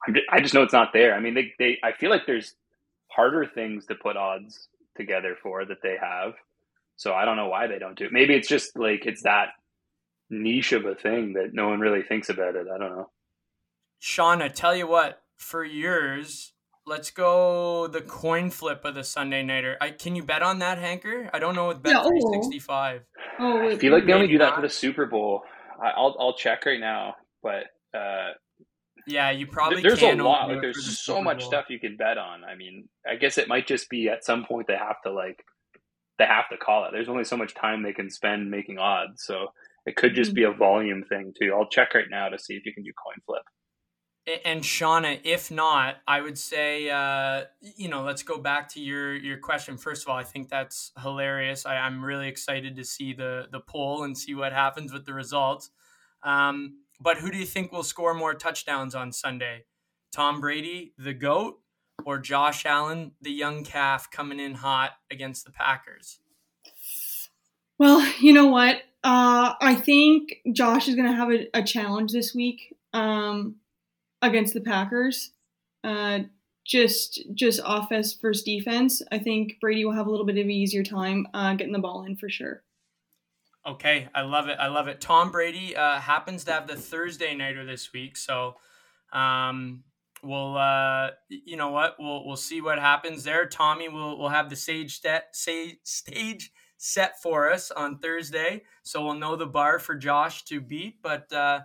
I'm 0.05 0.13
ju- 0.15 0.21
I 0.29 0.41
just 0.41 0.53
know 0.53 0.63
it's 0.63 0.73
not 0.73 0.89
there. 0.93 1.15
I 1.15 1.19
mean, 1.19 1.33
they, 1.33 1.53
they 1.59 1.77
I 1.83 1.93
feel 1.93 2.09
like 2.09 2.25
there's 2.25 2.55
harder 3.07 3.45
things 3.45 3.85
to 3.87 3.95
put 3.95 4.17
odds 4.17 4.67
together 4.97 5.35
for 5.41 5.65
that 5.65 5.81
they 5.81 5.95
have. 5.99 6.33
So 6.95 7.13
I 7.13 7.25
don't 7.25 7.37
know 7.37 7.47
why 7.47 7.67
they 7.67 7.79
don't 7.79 7.97
do 7.97 8.05
it. 8.05 8.11
Maybe 8.11 8.35
it's 8.35 8.47
just 8.47 8.77
like 8.77 9.05
it's 9.05 9.23
that 9.23 9.49
niche 10.29 10.73
of 10.73 10.85
a 10.85 10.95
thing 10.95 11.33
that 11.33 11.53
no 11.53 11.69
one 11.69 11.79
really 11.79 12.03
thinks 12.03 12.29
about 12.29 12.55
it. 12.55 12.67
I 12.73 12.77
don't 12.77 12.95
know. 12.95 13.09
Shawna, 14.01 14.53
tell 14.53 14.75
you 14.75 14.85
what, 14.87 15.21
for 15.37 15.63
yours, 15.63 16.53
let's 16.85 17.09
go 17.11 17.87
the 17.87 18.01
coin 18.01 18.49
flip 18.49 18.83
of 18.85 18.95
the 18.95 19.03
Sunday 19.03 19.43
nighter. 19.43 19.77
I 19.79 19.91
can 19.91 20.15
you 20.15 20.23
bet 20.23 20.43
on 20.43 20.59
that, 20.59 20.77
Hanker? 20.77 21.29
I 21.33 21.39
don't 21.39 21.55
know 21.55 21.69
with 21.69 21.81
Bet 21.81 21.93
Yeah, 21.93 22.01
oh. 22.03 22.09
three 22.09 22.21
sixty 22.33 22.59
five. 22.59 23.03
Oh, 23.39 23.69
I 23.69 23.77
feel 23.77 23.93
like 23.93 24.05
they 24.05 24.13
only 24.13 24.27
do 24.27 24.37
that 24.39 24.55
for 24.55 24.61
the 24.61 24.69
Super 24.69 25.05
Bowl. 25.05 25.43
I, 25.83 25.89
I'll 25.89 26.15
I'll 26.19 26.33
check 26.37 26.65
right 26.65 26.79
now, 26.79 27.15
but 27.43 27.65
uh, 27.97 28.31
Yeah, 29.05 29.31
you 29.31 29.47
probably 29.47 29.81
there's 29.81 30.01
a 30.01 30.01
can 30.01 30.21
only 30.21 30.23
lot. 30.23 30.49
Like 30.49 30.61
there's 30.61 30.77
the 30.77 30.91
so 30.91 31.13
Super 31.15 31.23
much 31.23 31.39
Bowl. 31.39 31.47
stuff 31.47 31.65
you 31.69 31.79
can 31.79 31.97
bet 31.97 32.17
on. 32.17 32.43
I 32.43 32.55
mean, 32.55 32.87
I 33.07 33.15
guess 33.15 33.37
it 33.37 33.47
might 33.47 33.67
just 33.67 33.89
be 33.89 34.07
at 34.09 34.23
some 34.23 34.45
point 34.45 34.67
they 34.67 34.77
have 34.77 35.01
to 35.05 35.11
like 35.11 35.43
they 36.19 36.25
have 36.25 36.49
to 36.49 36.57
call 36.57 36.85
it. 36.85 36.91
There's 36.93 37.09
only 37.09 37.25
so 37.25 37.37
much 37.37 37.53
time 37.53 37.83
they 37.83 37.93
can 37.93 38.09
spend 38.09 38.49
making 38.49 38.77
odds, 38.79 39.23
so 39.25 39.47
it 39.85 39.95
could 39.97 40.15
just 40.15 40.33
be 40.33 40.43
a 40.43 40.51
volume 40.51 41.03
thing 41.03 41.33
too. 41.37 41.53
I'll 41.53 41.67
check 41.67 41.93
right 41.93 42.05
now 42.09 42.29
to 42.29 42.39
see 42.39 42.53
if 42.55 42.65
you 42.65 42.73
can 42.73 42.83
do 42.83 42.93
coin 43.03 43.15
flip. 43.25 43.43
And 44.45 44.63
Shawna, 44.63 45.19
if 45.25 45.51
not, 45.51 45.97
I 46.07 46.21
would 46.21 46.37
say, 46.37 46.89
uh, 46.89 47.43
you 47.75 47.89
know, 47.89 48.03
let's 48.03 48.23
go 48.23 48.37
back 48.37 48.69
to 48.69 48.79
your 48.81 49.13
your 49.15 49.37
question. 49.37 49.77
First 49.77 50.03
of 50.03 50.09
all, 50.09 50.15
I 50.15 50.23
think 50.23 50.47
that's 50.47 50.93
hilarious. 51.01 51.65
I, 51.65 51.75
I'm 51.75 52.03
really 52.03 52.29
excited 52.29 52.77
to 52.77 52.85
see 52.85 53.13
the 53.13 53.47
the 53.51 53.59
poll 53.59 54.03
and 54.03 54.17
see 54.17 54.33
what 54.33 54.53
happens 54.53 54.93
with 54.93 55.05
the 55.05 55.13
results. 55.13 55.71
Um, 56.23 56.77
but 57.01 57.17
who 57.17 57.31
do 57.31 57.37
you 57.37 57.45
think 57.45 57.73
will 57.73 57.83
score 57.83 58.13
more 58.13 58.33
touchdowns 58.33 58.95
on 58.95 59.11
Sunday? 59.11 59.65
Tom 60.13 60.39
Brady, 60.39 60.93
the 60.97 61.13
goat, 61.13 61.59
or 62.05 62.17
Josh 62.17 62.65
Allen, 62.65 63.11
the 63.21 63.31
young 63.31 63.65
calf 63.65 64.09
coming 64.09 64.39
in 64.39 64.53
hot 64.53 64.91
against 65.11 65.43
the 65.43 65.51
Packers? 65.51 66.19
Well, 67.77 68.09
you 68.19 68.31
know 68.31 68.47
what? 68.47 68.77
Uh, 69.03 69.55
I 69.59 69.75
think 69.75 70.35
Josh 70.53 70.87
is 70.87 70.95
going 70.95 71.09
to 71.09 71.15
have 71.15 71.29
a, 71.29 71.47
a 71.53 71.63
challenge 71.63 72.13
this 72.13 72.33
week 72.33 72.73
um, 72.93 73.55
against 74.23 74.55
the 74.55 74.61
Packers. 74.61 75.31
Uh, 75.83 76.19
just 76.65 77.21
just 77.33 77.59
offense 77.63 78.13
versus 78.13 78.43
defense. 78.43 79.01
I 79.11 79.19
think 79.19 79.59
Brady 79.59 79.83
will 79.83 79.91
have 79.91 80.07
a 80.07 80.09
little 80.09 80.25
bit 80.25 80.37
of 80.37 80.45
an 80.45 80.51
easier 80.51 80.83
time 80.83 81.27
uh, 81.33 81.53
getting 81.55 81.73
the 81.73 81.79
ball 81.79 82.03
in 82.05 82.15
for 82.15 82.29
sure. 82.29 82.63
Okay, 83.65 84.07
I 84.15 84.21
love 84.21 84.47
it. 84.47 84.57
I 84.59 84.67
love 84.67 84.87
it. 84.87 85.01
Tom 85.01 85.31
Brady 85.31 85.75
uh, 85.75 85.99
happens 85.99 86.45
to 86.45 86.53
have 86.53 86.67
the 86.67 86.75
Thursday 86.75 87.35
nighter 87.35 87.65
this 87.65 87.93
week, 87.93 88.17
so 88.17 88.55
um, 89.11 89.83
we'll 90.21 90.57
uh, 90.57 91.11
you 91.27 91.57
know 91.57 91.69
what 91.69 91.95
we'll 91.99 92.25
we'll 92.25 92.37
see 92.37 92.61
what 92.61 92.79
happens 92.79 93.25
there. 93.25 93.45
Tommy 93.45 93.89
will 93.89 94.17
will 94.17 94.29
have 94.29 94.49
the 94.49 94.55
set 94.55 95.35
stage 95.35 96.51
set 96.77 97.21
for 97.21 97.51
us 97.51 97.71
on 97.71 97.99
Thursday, 97.99 98.63
so 98.83 99.03
we'll 99.03 99.15
know 99.15 99.35
the 99.35 99.45
bar 99.45 99.79
for 99.79 99.95
Josh 99.95 100.43
to 100.45 100.61
beat. 100.61 101.01
But 101.01 101.31
uh, 101.31 101.61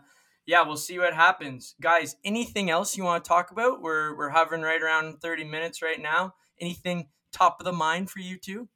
yeah, 0.48 0.62
we'll 0.62 0.78
see 0.78 0.98
what 0.98 1.12
happens, 1.12 1.74
guys. 1.78 2.16
Anything 2.24 2.70
else 2.70 2.96
you 2.96 3.04
want 3.04 3.22
to 3.22 3.28
talk 3.28 3.50
about? 3.50 3.82
We're 3.82 4.16
we're 4.16 4.30
hovering 4.30 4.62
right 4.62 4.80
around 4.80 5.20
thirty 5.20 5.44
minutes 5.44 5.82
right 5.82 6.00
now. 6.00 6.32
Anything 6.58 7.08
top 7.34 7.60
of 7.60 7.66
the 7.66 7.72
mind 7.72 8.08
for 8.08 8.20
you 8.20 8.38
two? 8.38 8.66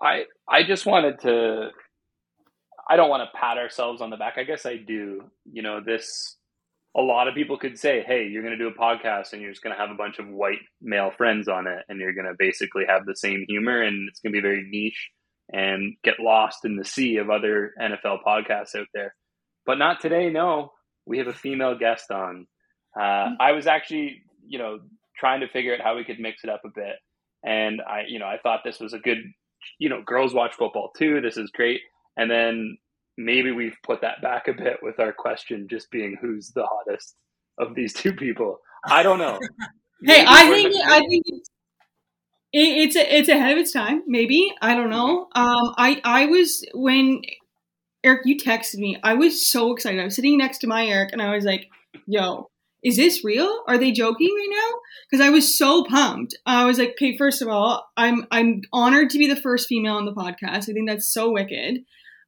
I 0.00 0.24
I 0.48 0.62
just 0.62 0.86
wanted 0.86 1.20
to 1.20 1.68
I 2.88 2.96
don't 2.96 3.10
want 3.10 3.22
to 3.22 3.38
pat 3.38 3.58
ourselves 3.58 4.00
on 4.00 4.08
the 4.08 4.16
back. 4.16 4.38
I 4.38 4.44
guess 4.44 4.64
I 4.64 4.76
do. 4.78 5.24
You 5.44 5.60
know, 5.60 5.82
this 5.84 6.38
a 6.96 7.02
lot 7.02 7.28
of 7.28 7.34
people 7.34 7.58
could 7.58 7.78
say, 7.78 8.02
"Hey, 8.02 8.26
you're 8.26 8.42
going 8.42 8.56
to 8.56 8.64
do 8.64 8.68
a 8.68 8.80
podcast 8.80 9.34
and 9.34 9.42
you're 9.42 9.50
just 9.50 9.62
going 9.62 9.76
to 9.76 9.80
have 9.80 9.90
a 9.90 9.94
bunch 9.94 10.18
of 10.18 10.26
white 10.26 10.62
male 10.80 11.10
friends 11.10 11.48
on 11.48 11.66
it 11.66 11.84
and 11.90 12.00
you're 12.00 12.14
going 12.14 12.24
to 12.24 12.34
basically 12.38 12.84
have 12.88 13.04
the 13.04 13.14
same 13.14 13.44
humor 13.46 13.82
and 13.82 14.08
it's 14.08 14.20
going 14.20 14.32
to 14.32 14.38
be 14.38 14.40
very 14.40 14.66
niche 14.70 15.10
and 15.52 15.96
get 16.02 16.18
lost 16.18 16.64
in 16.64 16.76
the 16.76 16.84
sea 16.84 17.18
of 17.18 17.28
other 17.28 17.74
NFL 17.78 18.24
podcasts 18.26 18.74
out 18.74 18.88
there." 18.94 19.14
But 19.70 19.78
not 19.78 20.00
today, 20.00 20.30
no. 20.30 20.72
We 21.06 21.18
have 21.18 21.28
a 21.28 21.32
female 21.32 21.76
guest 21.78 22.10
on. 22.10 22.46
Uh, 22.98 23.28
I 23.38 23.52
was 23.52 23.66
actually, 23.66 24.22
you 24.46 24.58
know, 24.58 24.80
trying 25.16 25.40
to 25.40 25.48
figure 25.48 25.74
out 25.74 25.80
how 25.80 25.94
we 25.96 26.04
could 26.04 26.18
mix 26.18 26.42
it 26.44 26.50
up 26.50 26.62
a 26.64 26.70
bit. 26.74 26.96
And 27.44 27.80
I, 27.80 28.02
you 28.08 28.18
know, 28.18 28.26
I 28.26 28.38
thought 28.42 28.60
this 28.64 28.80
was 28.80 28.94
a 28.94 28.98
good 28.98 29.18
you 29.78 29.88
know, 29.88 30.02
girls 30.02 30.34
watch 30.34 30.54
football 30.54 30.90
too. 30.96 31.20
This 31.20 31.36
is 31.36 31.50
great. 31.50 31.80
And 32.16 32.30
then 32.30 32.78
maybe 33.16 33.52
we've 33.52 33.76
put 33.82 34.00
that 34.02 34.22
back 34.22 34.48
a 34.48 34.52
bit 34.52 34.78
with 34.82 34.98
our 34.98 35.12
question 35.12 35.68
just 35.68 35.90
being 35.90 36.16
who's 36.20 36.50
the 36.54 36.66
hottest 36.66 37.16
of 37.58 37.74
these 37.74 37.92
two 37.92 38.12
people. 38.12 38.58
I 38.86 39.02
don't 39.02 39.18
know. 39.18 39.38
Hey, 40.02 40.24
I 40.26 40.48
think 40.48 40.72
the- 40.72 40.82
I 40.86 40.98
think 41.00 41.24
it's, 41.26 41.50
it, 42.54 42.58
it's 42.58 42.96
it's 42.96 43.28
ahead 43.28 43.52
of 43.52 43.58
its 43.58 43.70
time. 43.70 44.02
Maybe 44.06 44.50
I 44.62 44.74
don't 44.74 44.88
know. 44.88 45.28
Um, 45.34 45.74
I 45.76 46.00
I 46.04 46.24
was 46.24 46.64
when 46.72 47.20
Eric 48.04 48.22
you 48.24 48.36
texted 48.36 48.76
me. 48.76 48.98
I 49.02 49.14
was 49.14 49.46
so 49.46 49.72
excited. 49.72 50.00
I 50.00 50.04
was 50.04 50.16
sitting 50.16 50.38
next 50.38 50.58
to 50.58 50.66
my 50.66 50.86
Eric, 50.86 51.10
and 51.12 51.20
I 51.20 51.34
was 51.34 51.44
like, 51.44 51.68
"Yo, 52.06 52.48
is 52.82 52.96
this 52.96 53.24
real? 53.24 53.62
Are 53.68 53.78
they 53.78 53.92
joking 53.92 54.28
right 54.34 54.48
now?" 54.50 54.78
Because 55.10 55.24
I 55.24 55.30
was 55.30 55.56
so 55.56 55.84
pumped. 55.84 56.34
I 56.46 56.64
was 56.64 56.78
like, 56.78 56.90
"Okay, 56.92 57.16
first 57.16 57.42
of 57.42 57.48
all, 57.48 57.86
I'm 57.96 58.26
I'm 58.30 58.62
honored 58.72 59.10
to 59.10 59.18
be 59.18 59.26
the 59.26 59.36
first 59.36 59.68
female 59.68 59.96
on 59.96 60.06
the 60.06 60.14
podcast. 60.14 60.68
I 60.68 60.72
think 60.72 60.88
that's 60.88 61.12
so 61.12 61.30
wicked." 61.30 61.80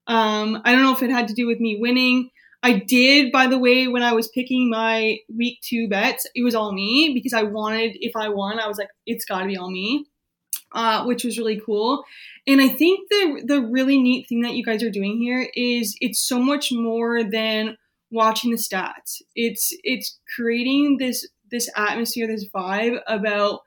Um, 0.06 0.60
I 0.64 0.72
don't 0.72 0.82
know 0.82 0.92
if 0.92 1.02
it 1.02 1.10
had 1.10 1.28
to 1.28 1.34
do 1.34 1.46
with 1.46 1.60
me 1.60 1.78
winning. 1.80 2.30
I 2.62 2.74
did, 2.74 3.32
by 3.32 3.48
the 3.48 3.58
way, 3.58 3.88
when 3.88 4.02
I 4.04 4.12
was 4.12 4.28
picking 4.28 4.70
my 4.70 5.18
week 5.34 5.58
two 5.62 5.88
bets, 5.88 6.26
it 6.34 6.44
was 6.44 6.54
all 6.54 6.72
me 6.72 7.10
because 7.12 7.32
I 7.32 7.42
wanted, 7.42 7.96
if 8.00 8.14
I 8.14 8.28
won, 8.28 8.60
I 8.60 8.68
was 8.68 8.78
like, 8.78 8.88
it's 9.04 9.24
got 9.24 9.40
to 9.40 9.46
be 9.46 9.56
all 9.56 9.70
me, 9.70 10.06
uh, 10.74 11.04
which 11.04 11.24
was 11.24 11.38
really 11.38 11.60
cool. 11.64 12.04
And 12.46 12.60
I 12.60 12.68
think 12.68 13.08
the 13.08 13.42
the 13.46 13.60
really 13.62 14.00
neat 14.00 14.28
thing 14.28 14.42
that 14.42 14.54
you 14.54 14.64
guys 14.64 14.82
are 14.82 14.90
doing 14.90 15.18
here 15.18 15.48
is 15.54 15.96
it's 16.00 16.20
so 16.20 16.38
much 16.38 16.72
more 16.72 17.22
than 17.22 17.76
watching 18.10 18.50
the 18.50 18.56
stats. 18.56 19.22
It's 19.34 19.72
it's 19.82 20.18
creating 20.34 20.98
this 20.98 21.28
this 21.50 21.68
atmosphere, 21.76 22.26
this 22.26 22.48
vibe 22.48 23.00
about 23.06 23.60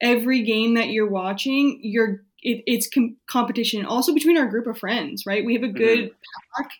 every 0.00 0.42
game 0.42 0.74
that 0.74 0.88
you're 0.88 1.10
watching. 1.10 1.78
You're 1.82 2.22
it, 2.42 2.62
it's 2.66 2.88
com- 2.88 3.16
competition 3.28 3.84
also 3.84 4.14
between 4.14 4.38
our 4.38 4.46
group 4.46 4.66
of 4.66 4.78
friends, 4.78 5.24
right? 5.26 5.44
We 5.44 5.54
have 5.54 5.62
a 5.62 5.68
good 5.68 5.98
mm-hmm. 5.98 6.62
pack. 6.62 6.70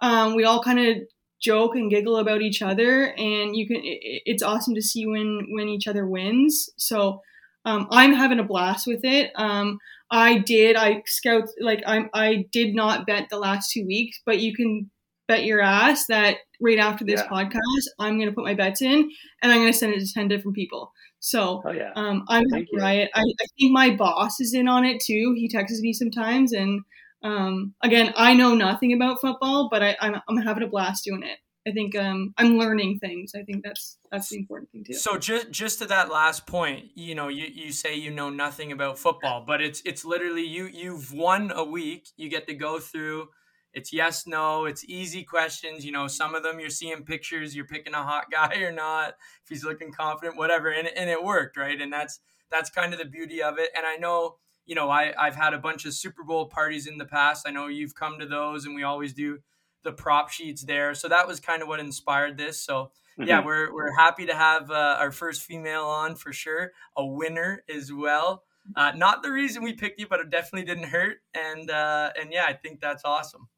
Um, 0.00 0.34
we 0.34 0.44
all 0.44 0.62
kind 0.62 0.78
of 0.78 0.96
joke 1.40 1.74
and 1.74 1.90
giggle 1.90 2.16
about 2.16 2.42
each 2.42 2.62
other, 2.62 3.14
and 3.16 3.56
you 3.56 3.66
can. 3.66 3.76
It, 3.76 4.22
it's 4.26 4.42
awesome 4.42 4.74
to 4.74 4.82
see 4.82 5.06
when 5.06 5.48
when 5.50 5.68
each 5.68 5.86
other 5.86 6.06
wins. 6.06 6.70
So 6.76 7.20
um, 7.64 7.86
I'm 7.90 8.12
having 8.12 8.38
a 8.38 8.44
blast 8.44 8.86
with 8.86 9.04
it. 9.04 9.30
Um, 9.34 9.78
I 10.10 10.38
did. 10.38 10.76
I 10.76 11.02
scout 11.06 11.48
like 11.60 11.82
I 11.86 12.08
I 12.12 12.46
did 12.52 12.74
not 12.74 13.06
bet 13.06 13.28
the 13.30 13.38
last 13.38 13.70
two 13.70 13.86
weeks, 13.86 14.20
but 14.24 14.40
you 14.40 14.54
can 14.54 14.90
bet 15.30 15.44
your 15.44 15.60
ass 15.60 16.06
that 16.06 16.38
right 16.60 16.78
after 16.78 17.04
this 17.04 17.20
yeah. 17.20 17.28
podcast, 17.28 17.86
I'm 18.00 18.18
going 18.18 18.28
to 18.28 18.34
put 18.34 18.44
my 18.44 18.54
bets 18.54 18.82
in 18.82 19.08
and 19.42 19.52
I'm 19.52 19.60
going 19.60 19.72
to 19.72 19.78
send 19.78 19.94
it 19.94 20.04
to 20.04 20.12
10 20.12 20.26
different 20.26 20.56
people. 20.56 20.92
So 21.20 21.62
oh, 21.64 21.70
yeah. 21.70 21.92
um, 21.94 22.24
I'm 22.28 22.44
right. 22.76 23.08
I, 23.14 23.22
I, 23.22 23.46
think 23.58 23.72
my 23.72 23.90
boss 23.94 24.40
is 24.40 24.54
in 24.54 24.66
on 24.66 24.84
it 24.84 25.00
too. 25.00 25.34
He 25.36 25.48
texts 25.48 25.80
me 25.80 25.92
sometimes. 25.92 26.52
And 26.52 26.82
um, 27.22 27.74
again, 27.80 28.12
I 28.16 28.34
know 28.34 28.54
nothing 28.54 28.92
about 28.92 29.20
football, 29.20 29.68
but 29.70 29.82
I, 29.84 29.96
I'm, 30.00 30.20
I'm 30.28 30.38
having 30.38 30.64
a 30.64 30.68
blast 30.68 31.04
doing 31.04 31.22
it. 31.22 31.38
I 31.68 31.72
think 31.72 31.96
um, 31.96 32.34
I'm 32.36 32.58
learning 32.58 32.98
things. 32.98 33.32
I 33.36 33.42
think 33.42 33.62
that's 33.62 33.98
that's 34.10 34.28
the 34.28 34.38
important 34.38 34.70
thing 34.70 34.84
too. 34.84 34.94
So 34.94 35.18
just 35.18 35.50
just 35.50 35.78
to 35.78 35.86
that 35.86 36.10
last 36.10 36.46
point, 36.46 36.90
you 36.94 37.14
know, 37.14 37.28
you, 37.28 37.46
you 37.46 37.72
say 37.72 37.94
you 37.94 38.10
know 38.10 38.30
nothing 38.30 38.72
about 38.72 38.98
football, 38.98 39.44
but 39.46 39.60
it's 39.60 39.82
it's 39.84 40.04
literally 40.04 40.46
you 40.46 40.66
you've 40.66 41.12
won 41.12 41.52
a 41.54 41.64
week. 41.64 42.08
You 42.16 42.28
get 42.28 42.46
to 42.48 42.54
go 42.54 42.78
through 42.78 43.28
it's 43.72 43.92
yes, 43.92 44.26
no. 44.26 44.64
It's 44.64 44.84
easy 44.84 45.22
questions. 45.22 45.84
You 45.84 45.92
know, 45.92 46.08
some 46.08 46.34
of 46.34 46.42
them 46.42 46.58
you're 46.58 46.70
seeing 46.70 47.04
pictures, 47.04 47.54
you're 47.54 47.66
picking 47.66 47.94
a 47.94 48.02
hot 48.02 48.26
guy 48.30 48.56
or 48.56 48.72
not, 48.72 49.14
if 49.42 49.48
he's 49.48 49.64
looking 49.64 49.92
confident, 49.92 50.36
whatever. 50.36 50.70
And, 50.70 50.88
and 50.88 51.08
it 51.08 51.22
worked, 51.22 51.56
right? 51.56 51.80
And 51.80 51.92
that's 51.92 52.20
that's 52.50 52.70
kind 52.70 52.92
of 52.92 52.98
the 52.98 53.04
beauty 53.04 53.42
of 53.42 53.58
it. 53.58 53.70
And 53.76 53.86
I 53.86 53.96
know, 53.96 54.36
you 54.66 54.74
know, 54.74 54.90
I, 54.90 55.14
I've 55.16 55.36
had 55.36 55.54
a 55.54 55.58
bunch 55.58 55.86
of 55.86 55.94
Super 55.94 56.24
Bowl 56.24 56.46
parties 56.46 56.88
in 56.88 56.98
the 56.98 57.04
past. 57.04 57.46
I 57.46 57.52
know 57.52 57.68
you've 57.68 57.94
come 57.94 58.18
to 58.18 58.26
those 58.26 58.64
and 58.64 58.74
we 58.74 58.82
always 58.82 59.12
do 59.12 59.38
the 59.84 59.92
prop 59.92 60.30
sheets 60.30 60.64
there. 60.64 60.94
So 60.94 61.08
that 61.08 61.28
was 61.28 61.38
kind 61.38 61.62
of 61.62 61.68
what 61.68 61.78
inspired 61.78 62.36
this. 62.36 62.60
So 62.60 62.90
mm-hmm. 63.18 63.28
yeah, 63.28 63.44
we're, 63.44 63.72
we're 63.72 63.94
happy 63.96 64.26
to 64.26 64.34
have 64.34 64.70
uh, 64.70 64.96
our 64.98 65.10
first 65.10 65.42
female 65.42 65.84
on 65.84 66.16
for 66.16 66.32
sure, 66.32 66.72
a 66.96 67.04
winner 67.04 67.64
as 67.74 67.92
well. 67.92 68.44
Uh, 68.76 68.92
not 68.94 69.22
the 69.22 69.30
reason 69.30 69.62
we 69.62 69.72
picked 69.72 69.98
you, 69.98 70.06
but 70.08 70.20
it 70.20 70.30
definitely 70.30 70.66
didn't 70.66 70.88
hurt. 70.90 71.18
And 71.34 71.70
uh, 71.70 72.10
and 72.20 72.32
yeah, 72.32 72.44
I 72.46 72.52
think 72.52 72.80
that's 72.80 73.04
awesome. 73.04 73.48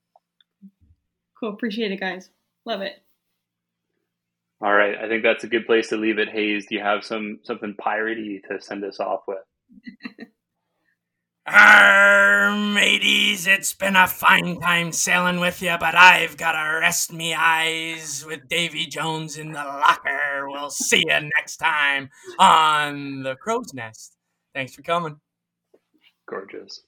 Cool. 1.39 1.51
Appreciate 1.51 1.93
it, 1.93 2.01
guys. 2.01 2.31
Love 2.65 2.83
it. 2.83 2.95
All 4.61 4.73
right. 4.73 4.97
I 4.97 5.09
think 5.09 5.25
that's 5.25 5.43
a 5.43 5.49
good 5.49 5.67
place 5.67 5.89
to 5.89 5.97
leave 5.97 6.19
it. 6.19 6.29
Hayes, 6.29 6.67
do 6.67 6.77
you 6.77 6.81
have 6.81 7.05
some 7.05 7.41
something 7.43 7.75
piratey 7.75 8.43
to 8.49 8.61
send 8.61 8.85
us 8.85 9.01
off 9.01 9.23
with? 9.27 9.39
Arr, 11.45 12.55
mateys, 12.55 13.49
it's 13.49 13.75
been 13.75 13.97
a 13.97 14.07
fine 14.07 14.61
time 14.61 14.93
sailing 14.93 15.41
with 15.41 15.61
you, 15.61 15.77
but 15.81 15.97
I've 15.97 16.37
got 16.37 16.53
to 16.53 16.79
rest 16.79 17.13
me 17.13 17.35
eyes 17.35 18.25
with 18.25 18.47
Davy 18.49 18.87
Jones 18.87 19.39
in 19.39 19.51
the 19.51 19.65
locker. 19.65 20.49
We'll 20.49 20.71
see 20.71 21.03
you 21.05 21.31
next 21.37 21.57
time 21.57 22.11
on 22.39 23.25
the 23.25 23.35
Crow's 23.35 23.75
Nest. 23.75 24.17
Thanks 24.55 24.73
for 24.73 24.83
coming. 24.83 25.17
Gorgeous. 26.29 26.83